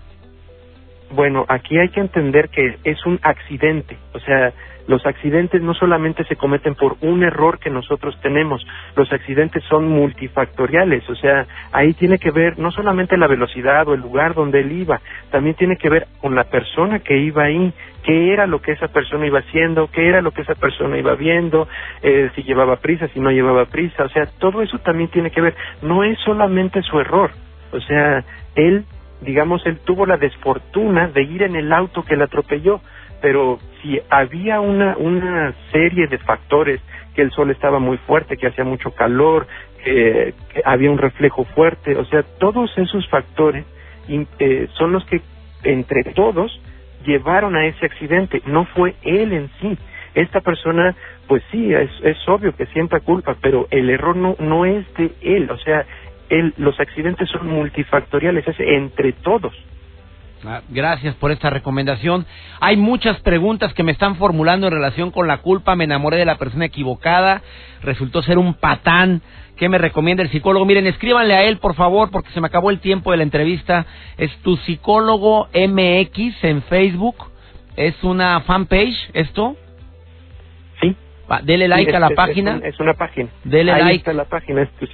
Bueno, 1.12 1.46
aquí 1.48 1.78
hay 1.78 1.90
que 1.90 2.02
entender 2.02 2.50
que 2.50 2.78
es 2.84 3.06
un 3.06 3.20
accidente, 3.24 3.98
o 4.14 4.20
sea, 4.20 4.54
los 4.88 5.06
accidentes 5.06 5.62
no 5.62 5.76
solamente 5.76 6.24
se 6.26 6.36
cometen 6.36 6.74
por 6.74 6.98
un 7.02 7.24
error 7.24 7.60
que 7.60 7.70
nosotros 7.70 8.20
tenemos, 8.22 8.66
los 8.96 9.12
accidentes 9.14 9.64
son 9.66 9.88
multifactoriales, 9.88 11.08
o 11.10 11.16
sea, 11.16 11.46
ahí 11.72 11.94
tiene 11.94 12.18
que 12.18 12.32
ver 12.32 12.58
no 12.58 12.72
solamente 12.72 13.18
la 13.18 13.28
velocidad 13.28 13.88
o 13.88 13.94
el 13.94 14.02
lugar 14.02 14.34
donde 14.34 14.62
él 14.62 14.72
iba, 14.72 15.00
también 15.30 15.56
tiene 15.56 15.78
que 15.78 15.90
ver 15.90 16.08
con 16.22 16.34
la 16.34 16.46
persona 16.46 17.00
que 17.00 17.18
iba 17.20 17.44
ahí, 17.44 17.72
qué 18.04 18.34
era 18.34 18.48
lo 18.48 18.62
que 18.62 18.72
esa 18.72 18.88
persona 18.88 19.28
iba 19.28 19.40
haciendo, 19.40 19.92
qué 19.92 20.10
era 20.10 20.22
lo 20.22 20.32
que 20.32 20.42
esa 20.42 20.56
persona 20.56 20.98
iba 20.98 21.14
viendo, 21.16 21.68
eh, 22.02 22.32
si 22.36 22.42
llevaba 22.42 22.78
prisa, 22.78 23.08
si 23.10 23.20
no 23.20 23.30
llevaba 23.30 23.66
prisa, 23.66 24.06
o 24.06 24.10
sea, 24.10 24.28
todo 24.40 24.64
eso 24.64 24.80
también 24.80 25.12
tiene 25.12 25.30
que 25.30 25.42
ver, 25.42 25.56
no 25.84 26.04
es 26.04 26.18
solamente 26.20 26.82
su 26.82 27.00
error, 27.00 27.30
o 27.72 27.80
sea, 27.80 28.24
él 28.56 28.86
digamos, 29.22 29.66
él 29.66 29.80
tuvo 29.84 30.06
la 30.06 30.18
desfortuna 30.18 31.08
de 31.08 31.24
ir 31.24 31.44
en 31.44 31.56
el 31.56 31.72
auto 31.74 32.04
que 32.04 32.16
le 32.16 32.24
atropelló, 32.24 32.82
pero 33.22 33.60
si 33.82 34.00
había 34.10 34.60
una, 34.62 34.96
una 34.98 35.54
serie 35.72 36.08
de 36.08 36.18
factores, 36.20 36.82
que 37.16 37.22
el 37.22 37.32
sol 37.32 37.52
estaba 37.52 37.80
muy 37.80 37.98
fuerte, 37.98 38.38
que 38.38 38.48
hacía 38.48 38.64
mucho 38.64 38.92
calor, 38.92 39.48
que, 39.84 40.34
había 40.64 40.92
un 40.92 40.98
reflejo 40.98 41.44
fuerte, 41.46 41.96
o 41.98 42.06
sea, 42.06 42.24
todos 42.40 42.72
esos 42.78 43.08
factores 43.10 43.66
eh, 44.08 44.68
son 44.74 44.92
los 44.92 45.06
que 45.06 45.22
entre 45.64 46.04
todos 46.14 46.62
llevaron 47.06 47.56
a 47.56 47.66
ese 47.66 47.86
accidente, 47.86 48.42
no 48.46 48.66
fue 48.66 48.96
él 49.04 49.34
en 49.34 49.50
sí. 49.60 49.78
Esta 50.16 50.42
persona, 50.42 50.96
pues 51.28 51.44
sí, 51.52 51.74
es, 51.74 51.90
es 52.04 52.18
obvio 52.28 52.56
que 52.56 52.66
siempre 52.68 53.00
culpa, 53.02 53.36
pero 53.42 53.68
el 53.70 53.90
error 53.90 54.16
no, 54.16 54.36
no 54.40 54.66
es 54.66 54.92
de 54.96 55.12
él, 55.22 55.50
o 55.52 55.58
sea, 55.58 55.86
él, 56.30 56.54
los 56.58 56.80
accidentes 56.80 57.30
son 57.30 57.48
multifactoriales, 57.48 58.48
es 58.48 58.60
entre 58.60 59.14
todos. 59.14 59.54
Ah, 60.46 60.62
gracias 60.70 61.16
por 61.16 61.32
esta 61.32 61.50
recomendación. 61.50 62.26
Hay 62.62 62.78
muchas 62.78 63.20
preguntas 63.22 63.74
que 63.74 63.84
me 63.84 63.92
están 63.92 64.16
formulando 64.16 64.68
en 64.68 64.74
relación 64.74 65.12
con 65.12 65.28
la 65.28 65.40
culpa. 65.40 65.76
Me 65.76 65.84
enamoré 65.84 66.18
de 66.18 66.26
la 66.26 66.38
persona 66.38 66.66
equivocada. 66.66 67.42
Resultó 67.82 68.22
ser 68.24 68.38
un 68.38 68.54
patán. 68.54 69.22
¿Qué 69.58 69.68
me 69.68 69.78
recomienda 69.78 70.24
el 70.24 70.30
psicólogo? 70.30 70.66
Miren, 70.66 70.88
escríbanle 70.88 71.34
a 71.34 71.44
él, 71.44 71.58
por 71.58 71.76
favor, 71.76 72.10
porque 72.12 72.32
se 72.32 72.40
me 72.40 72.48
acabó 72.48 72.70
el 72.70 72.80
tiempo 72.80 73.12
de 73.12 73.18
la 73.18 73.24
entrevista. 73.24 73.86
Es 74.18 74.34
tu 74.38 74.56
psicólogo 74.58 75.50
MX 75.54 76.44
en 76.44 76.62
Facebook. 76.64 77.16
¿Es 77.76 78.02
una 78.04 78.40
fanpage 78.42 79.10
esto? 79.14 79.58
Sí. 80.82 80.96
dele 81.44 81.68
like 81.68 81.94
a 81.94 82.00
la 82.00 82.12
página. 82.12 82.62
Es, 82.64 82.80
una 82.80 82.94
página. 82.94 83.30
Dele 83.44 83.74
Ahí 83.74 83.82
like. 83.82 83.98
Está 83.98 84.14
la 84.14 84.26
página, 84.26 84.62
es 84.62 84.72
tu 84.72 84.88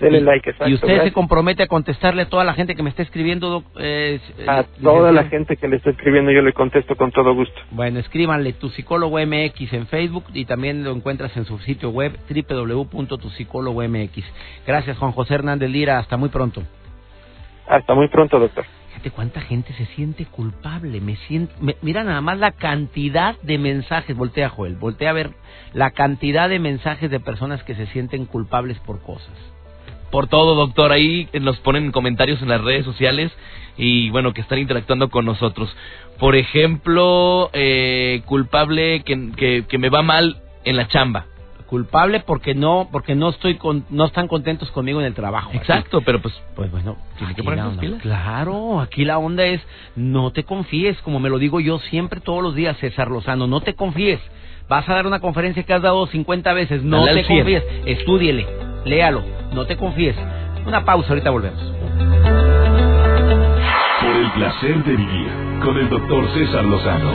y, 0.00 0.74
usted 0.74 1.04
se 1.04 1.12
compromete 1.12 1.62
a 1.62 1.66
contestarle 1.66 2.22
a 2.22 2.28
toda 2.28 2.44
la 2.44 2.54
gente 2.54 2.74
que 2.74 2.82
me 2.82 2.90
está 2.90 3.02
escribiendo. 3.02 3.62
Eh, 3.78 4.20
a 4.46 4.64
toda 4.82 5.12
la 5.12 5.24
gente 5.24 5.56
que 5.56 5.68
le 5.68 5.76
está 5.76 5.90
escribiendo 5.90 6.32
yo 6.32 6.42
le 6.42 6.52
contesto 6.52 6.96
con 6.96 7.12
todo 7.12 7.34
gusto. 7.34 7.60
Bueno, 7.70 8.00
escríbanle 8.00 8.52
tu 8.54 8.68
psicólogo 8.70 9.18
MX 9.18 9.72
en 9.72 9.86
Facebook 9.86 10.24
y 10.32 10.44
también 10.44 10.82
lo 10.84 10.92
encuentras 10.92 11.36
en 11.36 11.44
su 11.44 11.58
sitio 11.58 11.90
web 11.90 12.18
www.tupsicólogomx. 12.28 14.24
Gracias 14.66 14.98
Juan 14.98 15.12
José 15.12 15.34
Hernández 15.34 15.70
Lira, 15.70 15.98
hasta 15.98 16.16
muy 16.16 16.30
pronto. 16.30 16.62
Hasta 17.68 17.94
muy 17.94 18.08
pronto, 18.08 18.38
doctor. 18.38 18.64
Fíjate 18.88 19.10
cuánta 19.10 19.40
gente 19.40 19.72
se 19.74 19.86
siente 19.86 20.26
culpable. 20.26 21.00
Me 21.00 21.16
siento, 21.16 21.54
mira 21.80 22.02
nada 22.04 22.20
más 22.20 22.38
la 22.38 22.52
cantidad 22.52 23.40
de 23.40 23.56
mensajes. 23.58 24.16
Voltea, 24.16 24.48
Joel. 24.48 24.76
Voltea 24.76 25.10
a 25.10 25.14
ver 25.14 25.30
la 25.72 25.92
cantidad 25.92 26.48
de 26.48 26.58
mensajes 26.58 27.10
de 27.10 27.20
personas 27.20 27.62
que 27.62 27.74
se 27.74 27.86
sienten 27.86 28.26
culpables 28.26 28.78
por 28.80 29.00
cosas 29.00 29.32
por 30.12 30.28
todo, 30.28 30.54
doctor. 30.54 30.92
Ahí 30.92 31.28
nos 31.40 31.56
ponen 31.58 31.90
comentarios 31.90 32.40
en 32.42 32.48
las 32.48 32.60
redes 32.60 32.84
sociales 32.84 33.32
y 33.76 34.10
bueno, 34.10 34.32
que 34.32 34.42
están 34.42 34.60
interactuando 34.60 35.08
con 35.08 35.24
nosotros. 35.24 35.74
Por 36.20 36.36
ejemplo, 36.36 37.50
eh, 37.52 38.22
culpable 38.26 39.02
que, 39.02 39.64
que, 39.68 39.78
me 39.78 39.88
va 39.88 40.02
mal 40.02 40.36
en 40.64 40.76
la 40.76 40.86
chamba 40.86 41.26
culpable 41.66 42.20
porque 42.20 42.54
no 42.54 42.90
porque 42.92 43.14
no 43.14 43.30
estoy 43.30 43.54
con, 43.54 43.86
no 43.88 44.04
están 44.04 44.28
contentos 44.28 44.70
conmigo 44.72 45.00
en 45.00 45.06
el 45.06 45.14
trabajo. 45.14 45.52
Exacto, 45.54 46.02
pero 46.02 46.20
pues 46.20 46.34
pues 46.54 46.70
bueno, 46.70 46.98
tiene 47.16 47.34
que 47.34 47.42
poner 47.42 47.64
pilas. 47.80 48.02
Claro, 48.02 48.78
aquí 48.78 49.06
la 49.06 49.16
onda 49.16 49.46
es 49.46 49.62
no 49.96 50.32
te 50.32 50.44
confíes, 50.44 51.00
como 51.00 51.18
me 51.18 51.30
lo 51.30 51.38
digo 51.38 51.60
yo 51.60 51.78
siempre 51.78 52.20
todos 52.20 52.42
los 52.42 52.54
días 52.54 52.76
César 52.76 53.10
Lozano, 53.10 53.46
no 53.46 53.62
te 53.62 53.74
confíes. 53.74 54.20
Vas 54.68 54.86
a 54.86 54.92
dar 54.92 55.06
una 55.06 55.20
conferencia 55.20 55.62
que 55.62 55.72
has 55.72 55.80
dado 55.80 56.06
50 56.06 56.52
veces, 56.52 56.82
no 56.82 57.06
te 57.06 57.24
confíes, 57.24 57.64
estúdiele, 57.86 58.46
léalo, 58.84 59.24
no 59.54 59.66
te 59.66 59.76
confíes. 59.76 60.16
Una 60.66 60.84
pausa, 60.84 61.10
ahorita 61.10 61.30
volvemos. 61.30 61.60
Por 64.00 64.16
el 64.16 64.30
placer 64.32 64.84
de 64.84 64.96
vivir 64.96 65.28
con 65.62 65.76
el 65.76 65.88
doctor 65.88 66.28
César 66.34 66.64
Lozano. 66.64 67.12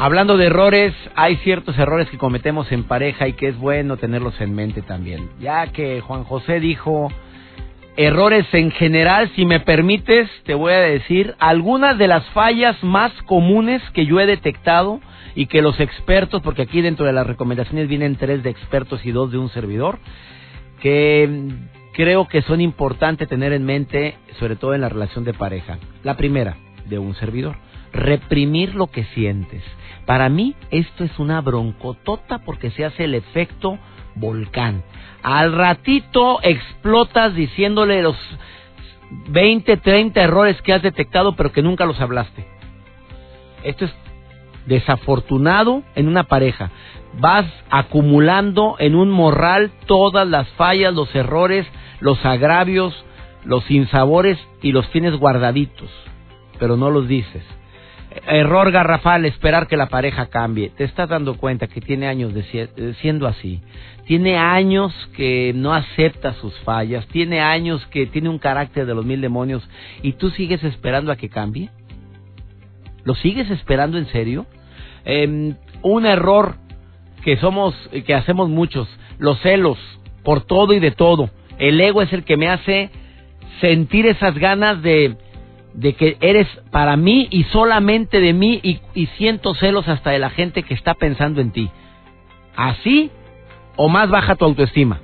Hablando 0.00 0.36
de 0.36 0.46
errores, 0.46 0.94
hay 1.16 1.36
ciertos 1.38 1.76
errores 1.76 2.08
que 2.08 2.18
cometemos 2.18 2.70
en 2.70 2.84
pareja 2.84 3.26
y 3.26 3.32
que 3.32 3.48
es 3.48 3.58
bueno 3.58 3.96
tenerlos 3.96 4.40
en 4.40 4.54
mente 4.54 4.80
también. 4.82 5.28
Ya 5.40 5.66
que 5.66 6.00
Juan 6.00 6.22
José 6.22 6.60
dijo 6.60 7.08
errores 7.96 8.46
en 8.52 8.70
general, 8.70 9.28
si 9.34 9.44
me 9.44 9.58
permites, 9.58 10.30
te 10.44 10.54
voy 10.54 10.72
a 10.72 10.78
decir 10.80 11.34
algunas 11.40 11.98
de 11.98 12.06
las 12.06 12.24
fallas 12.30 12.80
más 12.84 13.10
comunes 13.24 13.82
que 13.92 14.06
yo 14.06 14.20
he 14.20 14.26
detectado 14.26 15.00
y 15.38 15.46
que 15.46 15.62
los 15.62 15.78
expertos, 15.78 16.42
porque 16.42 16.62
aquí 16.62 16.80
dentro 16.82 17.06
de 17.06 17.12
las 17.12 17.24
recomendaciones 17.24 17.86
vienen 17.86 18.16
tres 18.16 18.42
de 18.42 18.50
expertos 18.50 19.06
y 19.06 19.12
dos 19.12 19.30
de 19.30 19.38
un 19.38 19.50
servidor, 19.50 20.00
que 20.80 21.48
creo 21.92 22.26
que 22.26 22.42
son 22.42 22.60
importantes 22.60 23.28
tener 23.28 23.52
en 23.52 23.64
mente, 23.64 24.16
sobre 24.40 24.56
todo 24.56 24.74
en 24.74 24.80
la 24.80 24.88
relación 24.88 25.22
de 25.22 25.34
pareja. 25.34 25.78
La 26.02 26.16
primera, 26.16 26.56
de 26.86 26.98
un 26.98 27.14
servidor. 27.14 27.54
reprimir 27.92 28.74
lo 28.74 28.88
que 28.88 29.04
sientes. 29.14 29.62
Para 30.06 30.28
mí 30.28 30.56
esto 30.72 31.04
es 31.04 31.18
una 31.20 31.40
broncotota 31.40 32.40
porque 32.40 32.72
se 32.72 32.84
hace 32.84 33.04
el 33.04 33.14
efecto 33.14 33.78
volcán. 34.16 34.82
Al 35.22 35.52
ratito 35.52 36.40
explotas 36.42 37.34
diciéndole 37.36 38.02
los 38.02 38.16
20, 39.28 39.76
30 39.76 40.20
errores 40.20 40.60
que 40.62 40.72
has 40.72 40.82
detectado 40.82 41.36
pero 41.36 41.52
que 41.52 41.62
nunca 41.62 41.86
los 41.86 42.00
hablaste. 42.00 42.44
Esto 43.62 43.86
es 43.86 43.94
desafortunado 44.66 45.82
en 45.94 46.08
una 46.08 46.24
pareja. 46.24 46.70
Vas 47.20 47.46
acumulando 47.70 48.76
en 48.78 48.94
un 48.94 49.10
morral 49.10 49.70
todas 49.86 50.26
las 50.26 50.48
fallas, 50.50 50.94
los 50.94 51.14
errores, 51.14 51.66
los 52.00 52.24
agravios, 52.24 52.94
los 53.44 53.64
sinsabores 53.64 54.38
y 54.62 54.72
los 54.72 54.88
tienes 54.90 55.16
guardaditos, 55.16 55.90
pero 56.58 56.76
no 56.76 56.90
los 56.90 57.08
dices. 57.08 57.42
Error 58.26 58.70
garrafal, 58.72 59.24
esperar 59.26 59.68
que 59.68 59.76
la 59.76 59.88
pareja 59.88 60.26
cambie. 60.26 60.70
Te 60.70 60.84
estás 60.84 61.08
dando 61.08 61.36
cuenta 61.36 61.66
que 61.66 61.80
tiene 61.80 62.08
años 62.08 62.32
de 62.34 62.94
siendo 63.00 63.26
así. 63.26 63.60
Tiene 64.06 64.38
años 64.38 64.92
que 65.14 65.52
no 65.54 65.74
acepta 65.74 66.32
sus 66.34 66.58
fallas. 66.60 67.06
Tiene 67.08 67.40
años 67.40 67.86
que 67.88 68.06
tiene 68.06 68.28
un 68.28 68.38
carácter 68.38 68.86
de 68.86 68.94
los 68.94 69.04
mil 69.04 69.20
demonios. 69.20 69.68
¿Y 70.02 70.14
tú 70.14 70.30
sigues 70.30 70.64
esperando 70.64 71.12
a 71.12 71.16
que 71.16 71.28
cambie? 71.28 71.70
¿Lo 73.08 73.14
sigues 73.14 73.50
esperando 73.50 73.96
en 73.96 74.04
serio? 74.08 74.44
Em, 75.06 75.54
un 75.80 76.04
error 76.04 76.56
que 77.24 77.38
somos, 77.38 77.74
que 78.04 78.14
hacemos 78.14 78.50
muchos, 78.50 78.86
los 79.18 79.40
celos 79.40 79.78
por 80.22 80.42
todo 80.42 80.74
y 80.74 80.78
de 80.78 80.90
todo. 80.90 81.30
El 81.58 81.80
ego 81.80 82.02
es 82.02 82.12
el 82.12 82.24
que 82.24 82.36
me 82.36 82.50
hace 82.50 82.90
sentir 83.62 84.04
esas 84.04 84.36
ganas 84.36 84.82
de, 84.82 85.16
de 85.72 85.94
que 85.94 86.18
eres 86.20 86.48
para 86.70 86.98
mí 86.98 87.28
y 87.30 87.44
solamente 87.44 88.20
de 88.20 88.34
mí 88.34 88.60
y, 88.62 89.06
siento 89.16 89.54
celos 89.54 89.88
hasta 89.88 90.10
de 90.10 90.18
la 90.18 90.28
gente 90.28 90.62
que 90.62 90.74
está 90.74 90.92
pensando 90.92 91.40
en 91.40 91.50
ti. 91.50 91.70
Así 92.56 93.10
o 93.76 93.88
más 93.88 94.10
baja 94.10 94.36
tu 94.36 94.44
autoestima. 94.44 95.00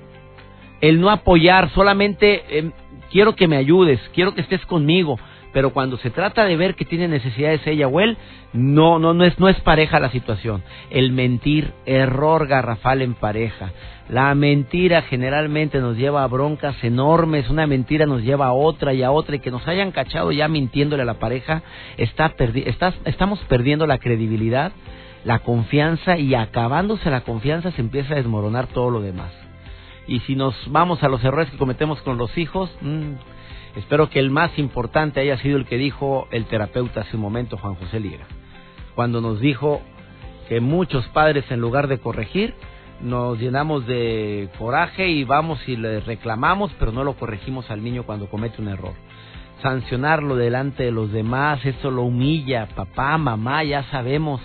El 0.82 1.00
no 1.00 1.08
apoyar, 1.08 1.70
solamente 1.70 2.58
em, 2.58 2.72
quiero 3.10 3.34
que 3.34 3.48
me 3.48 3.56
ayudes, 3.56 3.98
quiero 4.12 4.34
que 4.34 4.42
estés 4.42 4.66
conmigo, 4.66 5.18
pero 5.54 5.70
cuando 5.70 5.96
se 5.98 6.10
trata 6.10 6.44
de 6.44 6.56
ver 6.56 6.74
que 6.74 6.84
tiene 6.84 7.06
necesidades 7.06 7.64
ella 7.66 7.86
o 7.86 8.00
él, 8.00 8.18
no, 8.52 8.98
no, 8.98 9.14
no 9.14 9.24
es, 9.24 9.38
no 9.38 9.48
es 9.48 9.58
pareja 9.60 10.00
la 10.00 10.10
situación. 10.10 10.64
El 10.90 11.12
mentir, 11.12 11.72
error 11.86 12.48
garrafal 12.48 13.00
en 13.02 13.14
pareja. 13.14 13.70
La 14.08 14.34
mentira 14.34 15.02
generalmente 15.02 15.78
nos 15.78 15.96
lleva 15.96 16.24
a 16.24 16.26
broncas 16.26 16.82
enormes, 16.82 17.48
una 17.48 17.68
mentira 17.68 18.04
nos 18.04 18.22
lleva 18.22 18.48
a 18.48 18.52
otra 18.52 18.92
y 18.94 19.04
a 19.04 19.12
otra, 19.12 19.36
y 19.36 19.38
que 19.38 19.52
nos 19.52 19.66
hayan 19.68 19.92
cachado 19.92 20.32
ya 20.32 20.48
mintiéndole 20.48 21.04
a 21.04 21.06
la 21.06 21.20
pareja, 21.20 21.62
está 21.96 22.34
estamos 23.04 23.38
perdiendo 23.48 23.86
la 23.86 23.98
credibilidad, 23.98 24.72
la 25.24 25.38
confianza, 25.38 26.18
y 26.18 26.34
acabándose 26.34 27.10
la 27.10 27.20
confianza 27.20 27.70
se 27.70 27.80
empieza 27.80 28.12
a 28.12 28.16
desmoronar 28.16 28.66
todo 28.66 28.90
lo 28.90 29.00
demás. 29.00 29.32
Y 30.06 30.18
si 30.20 30.34
nos 30.34 30.54
vamos 30.70 31.02
a 31.02 31.08
los 31.08 31.24
errores 31.24 31.48
que 31.48 31.56
cometemos 31.56 32.02
con 32.02 32.18
los 32.18 32.36
hijos, 32.36 32.70
mmm, 32.82 33.12
Espero 33.76 34.08
que 34.08 34.20
el 34.20 34.30
más 34.30 34.56
importante 34.58 35.20
haya 35.20 35.36
sido 35.38 35.56
el 35.56 35.66
que 35.66 35.76
dijo 35.76 36.28
el 36.30 36.46
terapeuta 36.46 37.00
hace 37.00 37.16
un 37.16 37.22
momento, 37.22 37.56
Juan 37.56 37.74
José 37.74 37.98
Liga, 37.98 38.24
cuando 38.94 39.20
nos 39.20 39.40
dijo 39.40 39.82
que 40.48 40.60
muchos 40.60 41.06
padres 41.08 41.44
en 41.50 41.60
lugar 41.60 41.88
de 41.88 41.98
corregir, 41.98 42.54
nos 43.00 43.38
llenamos 43.38 43.86
de 43.86 44.48
coraje 44.58 45.08
y 45.08 45.24
vamos 45.24 45.60
y 45.68 45.76
le 45.76 46.00
reclamamos, 46.00 46.70
pero 46.78 46.92
no 46.92 47.02
lo 47.02 47.14
corregimos 47.14 47.70
al 47.70 47.82
niño 47.82 48.04
cuando 48.04 48.28
comete 48.28 48.62
un 48.62 48.68
error. 48.68 48.94
Sancionarlo 49.60 50.36
delante 50.36 50.84
de 50.84 50.92
los 50.92 51.10
demás, 51.10 51.64
eso 51.64 51.90
lo 51.90 52.02
humilla, 52.02 52.68
papá, 52.74 53.18
mamá, 53.18 53.64
ya 53.64 53.82
sabemos. 53.90 54.40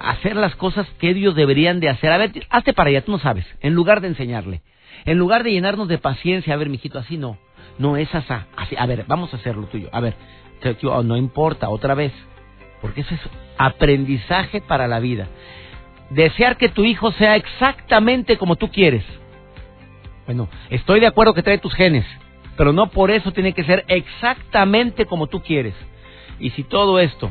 Hacer 0.00 0.36
las 0.36 0.56
cosas 0.56 0.88
que 0.98 1.10
ellos 1.10 1.34
deberían 1.34 1.80
de 1.80 1.88
hacer. 1.88 2.10
A 2.10 2.18
ver, 2.18 2.32
hazte 2.50 2.72
para 2.72 2.90
allá, 2.90 3.02
tú 3.02 3.12
no 3.12 3.18
sabes. 3.18 3.46
En 3.60 3.74
lugar 3.74 4.00
de 4.00 4.08
enseñarle. 4.08 4.62
En 5.04 5.18
lugar 5.18 5.44
de 5.44 5.52
llenarnos 5.52 5.88
de 5.88 5.98
paciencia, 5.98 6.54
a 6.54 6.56
ver, 6.56 6.68
mijito, 6.68 6.98
así 6.98 7.16
no. 7.16 7.38
No 7.78 7.96
es 7.96 8.08
así. 8.14 8.76
A 8.76 8.86
ver, 8.86 9.04
vamos 9.06 9.32
a 9.32 9.36
hacer 9.36 9.56
lo 9.56 9.66
tuyo. 9.66 9.88
A 9.92 10.00
ver, 10.00 10.14
no 11.04 11.16
importa, 11.16 11.68
otra 11.68 11.94
vez. 11.94 12.12
Porque 12.80 13.02
eso 13.02 13.14
es 13.14 13.20
aprendizaje 13.58 14.60
para 14.60 14.88
la 14.88 15.00
vida. 15.00 15.28
Desear 16.10 16.56
que 16.56 16.68
tu 16.68 16.84
hijo 16.84 17.12
sea 17.12 17.36
exactamente 17.36 18.36
como 18.36 18.56
tú 18.56 18.70
quieres. 18.70 19.04
Bueno, 20.26 20.48
estoy 20.70 21.00
de 21.00 21.06
acuerdo 21.06 21.34
que 21.34 21.42
trae 21.42 21.58
tus 21.58 21.74
genes, 21.74 22.06
pero 22.56 22.72
no 22.72 22.88
por 22.90 23.10
eso 23.10 23.32
tiene 23.32 23.52
que 23.52 23.64
ser 23.64 23.84
exactamente 23.88 25.06
como 25.06 25.26
tú 25.26 25.42
quieres. 25.42 25.74
Y 26.38 26.50
si 26.50 26.62
todo 26.62 26.98
esto 26.98 27.30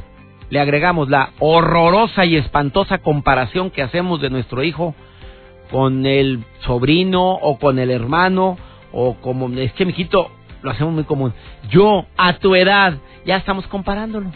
le 0.49 0.59
agregamos 0.59 1.09
la 1.09 1.31
horrorosa 1.39 2.25
y 2.25 2.35
espantosa 2.35 2.99
comparación 2.99 3.71
que 3.71 3.81
hacemos 3.81 4.21
de 4.21 4.29
nuestro 4.29 4.63
hijo 4.63 4.93
con 5.71 6.05
el 6.05 6.43
sobrino 6.59 7.31
o 7.31 7.57
con 7.57 7.79
el 7.79 7.89
hermano 7.89 8.57
o 8.93 9.15
como, 9.15 9.49
es 9.59 9.73
que 9.73 9.85
mijito, 9.85 10.31
lo 10.61 10.71
hacemos 10.71 10.93
muy 10.93 11.03
común. 11.03 11.33
Yo, 11.69 12.05
a 12.15 12.33
tu 12.33 12.55
edad, 12.55 12.93
ya 13.25 13.37
estamos 13.37 13.67
comparándolo. 13.67 14.31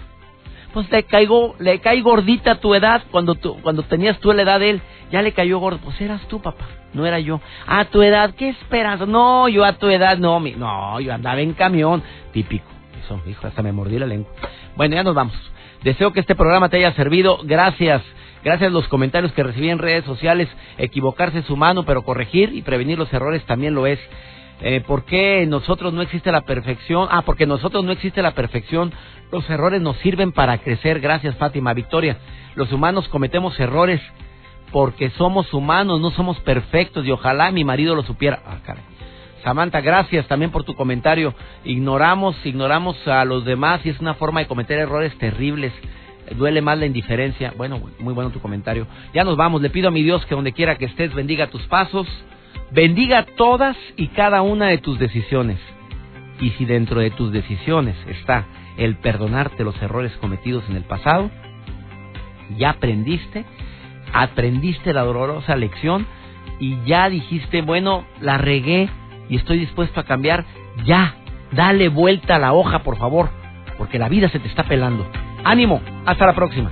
Pues 0.73 0.91
le 0.91 1.03
caigo, 1.03 1.55
le 1.59 1.79
cae 1.79 2.01
gordita 2.01 2.51
a 2.51 2.59
tu 2.59 2.75
edad 2.75 3.03
cuando 3.09 3.35
tú, 3.35 3.57
cuando 3.61 3.83
tenías 3.83 4.19
tú 4.19 4.31
la 4.33 4.41
edad 4.41 4.59
de 4.59 4.71
él, 4.71 4.81
ya 5.11 5.21
le 5.21 5.31
cayó 5.31 5.59
gordo. 5.59 5.79
Pues 5.79 5.99
eras 6.01 6.21
tú, 6.27 6.41
papá, 6.41 6.65
no 6.93 7.05
era 7.05 7.19
yo. 7.19 7.39
A 7.65 7.85
tu 7.85 8.01
edad, 8.01 8.35
¿qué 8.35 8.49
esperas? 8.49 9.07
No, 9.07 9.47
yo 9.47 9.63
a 9.63 9.73
tu 9.73 9.87
edad, 9.87 10.17
no, 10.17 10.39
mi, 10.39 10.51
no, 10.51 10.99
yo 10.99 11.13
andaba 11.13 11.39
en 11.39 11.53
camión. 11.53 12.03
Típico. 12.33 12.65
Eso, 13.03 13.21
hijo, 13.27 13.47
hasta 13.47 13.63
me 13.63 13.71
mordí 13.71 13.97
la 13.97 14.05
lengua. 14.05 14.31
Bueno, 14.75 14.95
ya 14.95 15.03
nos 15.03 15.15
vamos. 15.15 15.35
Deseo 15.83 16.11
que 16.11 16.19
este 16.19 16.35
programa 16.35 16.69
te 16.69 16.77
haya 16.77 16.93
servido. 16.93 17.39
Gracias. 17.43 18.03
Gracias 18.43 18.69
a 18.69 18.73
los 18.73 18.87
comentarios 18.87 19.31
que 19.31 19.43
recibí 19.43 19.69
en 19.69 19.79
redes 19.79 20.05
sociales. 20.05 20.49
Equivocarse 20.77 21.39
es 21.39 21.49
humano, 21.49 21.85
pero 21.85 22.03
corregir 22.03 22.53
y 22.53 22.61
prevenir 22.61 22.97
los 22.97 23.11
errores 23.13 23.43
también 23.45 23.73
lo 23.73 23.87
es. 23.87 23.99
Eh, 24.61 24.81
¿Por 24.81 25.05
qué 25.05 25.45
nosotros 25.47 25.93
no 25.93 26.01
existe 26.01 26.31
la 26.31 26.41
perfección? 26.41 27.07
Ah, 27.11 27.21
porque 27.23 27.45
nosotros 27.45 27.83
no 27.83 27.91
existe 27.91 28.21
la 28.21 28.31
perfección. 28.31 28.91
Los 29.31 29.47
errores 29.49 29.81
nos 29.81 29.97
sirven 29.97 30.31
para 30.31 30.57
crecer. 30.59 30.99
Gracias, 30.99 31.35
Fátima. 31.35 31.73
Victoria, 31.73 32.17
los 32.55 32.71
humanos 32.71 33.07
cometemos 33.09 33.59
errores 33.59 34.01
porque 34.71 35.11
somos 35.11 35.53
humanos, 35.53 36.01
no 36.01 36.11
somos 36.11 36.39
perfectos 36.41 37.05
y 37.05 37.11
ojalá 37.11 37.51
mi 37.51 37.63
marido 37.63 37.95
lo 37.95 38.03
supiera. 38.03 38.41
Ah, 38.45 38.57
caray. 38.65 38.83
Samantha, 39.43 39.79
gracias 39.81 40.27
también 40.27 40.51
por 40.51 40.63
tu 40.63 40.73
comentario. 40.73 41.33
Ignoramos, 41.63 42.35
ignoramos 42.43 43.07
a 43.07 43.23
los 43.25 43.45
demás 43.45 43.85
y 43.85 43.89
es 43.89 43.99
una 43.99 44.15
forma 44.15 44.39
de 44.39 44.47
cometer 44.47 44.79
errores 44.79 45.15
terribles. 45.19 45.71
Duele 46.35 46.61
más 46.61 46.77
la 46.79 46.87
indiferencia. 46.87 47.53
Bueno, 47.55 47.79
muy 47.99 48.13
bueno 48.13 48.31
tu 48.31 48.41
comentario. 48.41 48.87
Ya 49.13 49.23
nos 49.23 49.37
vamos. 49.37 49.61
Le 49.61 49.69
pido 49.69 49.87
a 49.87 49.91
mi 49.91 50.03
Dios 50.03 50.25
que 50.25 50.35
donde 50.35 50.51
quiera 50.51 50.77
que 50.77 50.85
estés 50.85 51.13
bendiga 51.13 51.47
tus 51.47 51.61
pasos 51.67 52.07
bendiga 52.71 53.25
todas 53.35 53.77
y 53.95 54.07
cada 54.09 54.41
una 54.41 54.67
de 54.67 54.77
tus 54.77 54.99
decisiones. 54.99 55.59
Y 56.39 56.51
si 56.51 56.65
dentro 56.65 56.99
de 56.99 57.11
tus 57.11 57.31
decisiones 57.31 57.95
está 58.07 58.45
el 58.77 58.95
perdonarte 58.97 59.63
los 59.63 59.81
errores 59.81 60.11
cometidos 60.17 60.63
en 60.69 60.75
el 60.75 60.83
pasado, 60.83 61.31
ya 62.57 62.71
aprendiste, 62.71 63.45
aprendiste 64.13 64.93
la 64.93 65.01
dolorosa 65.01 65.55
lección 65.55 66.05
y 66.59 66.77
ya 66.85 67.09
dijiste, 67.09 67.61
bueno, 67.61 68.05
la 68.21 68.37
regué 68.37 68.89
y 69.29 69.35
estoy 69.35 69.59
dispuesto 69.59 69.99
a 69.99 70.05
cambiar, 70.05 70.45
ya, 70.85 71.15
dale 71.51 71.89
vuelta 71.89 72.35
a 72.35 72.39
la 72.39 72.53
hoja, 72.53 72.83
por 72.83 72.97
favor, 72.97 73.29
porque 73.77 73.99
la 73.99 74.09
vida 74.09 74.29
se 74.29 74.39
te 74.39 74.47
está 74.47 74.63
pelando. 74.63 75.05
Ánimo, 75.43 75.81
hasta 76.05 76.25
la 76.25 76.33
próxima. 76.33 76.71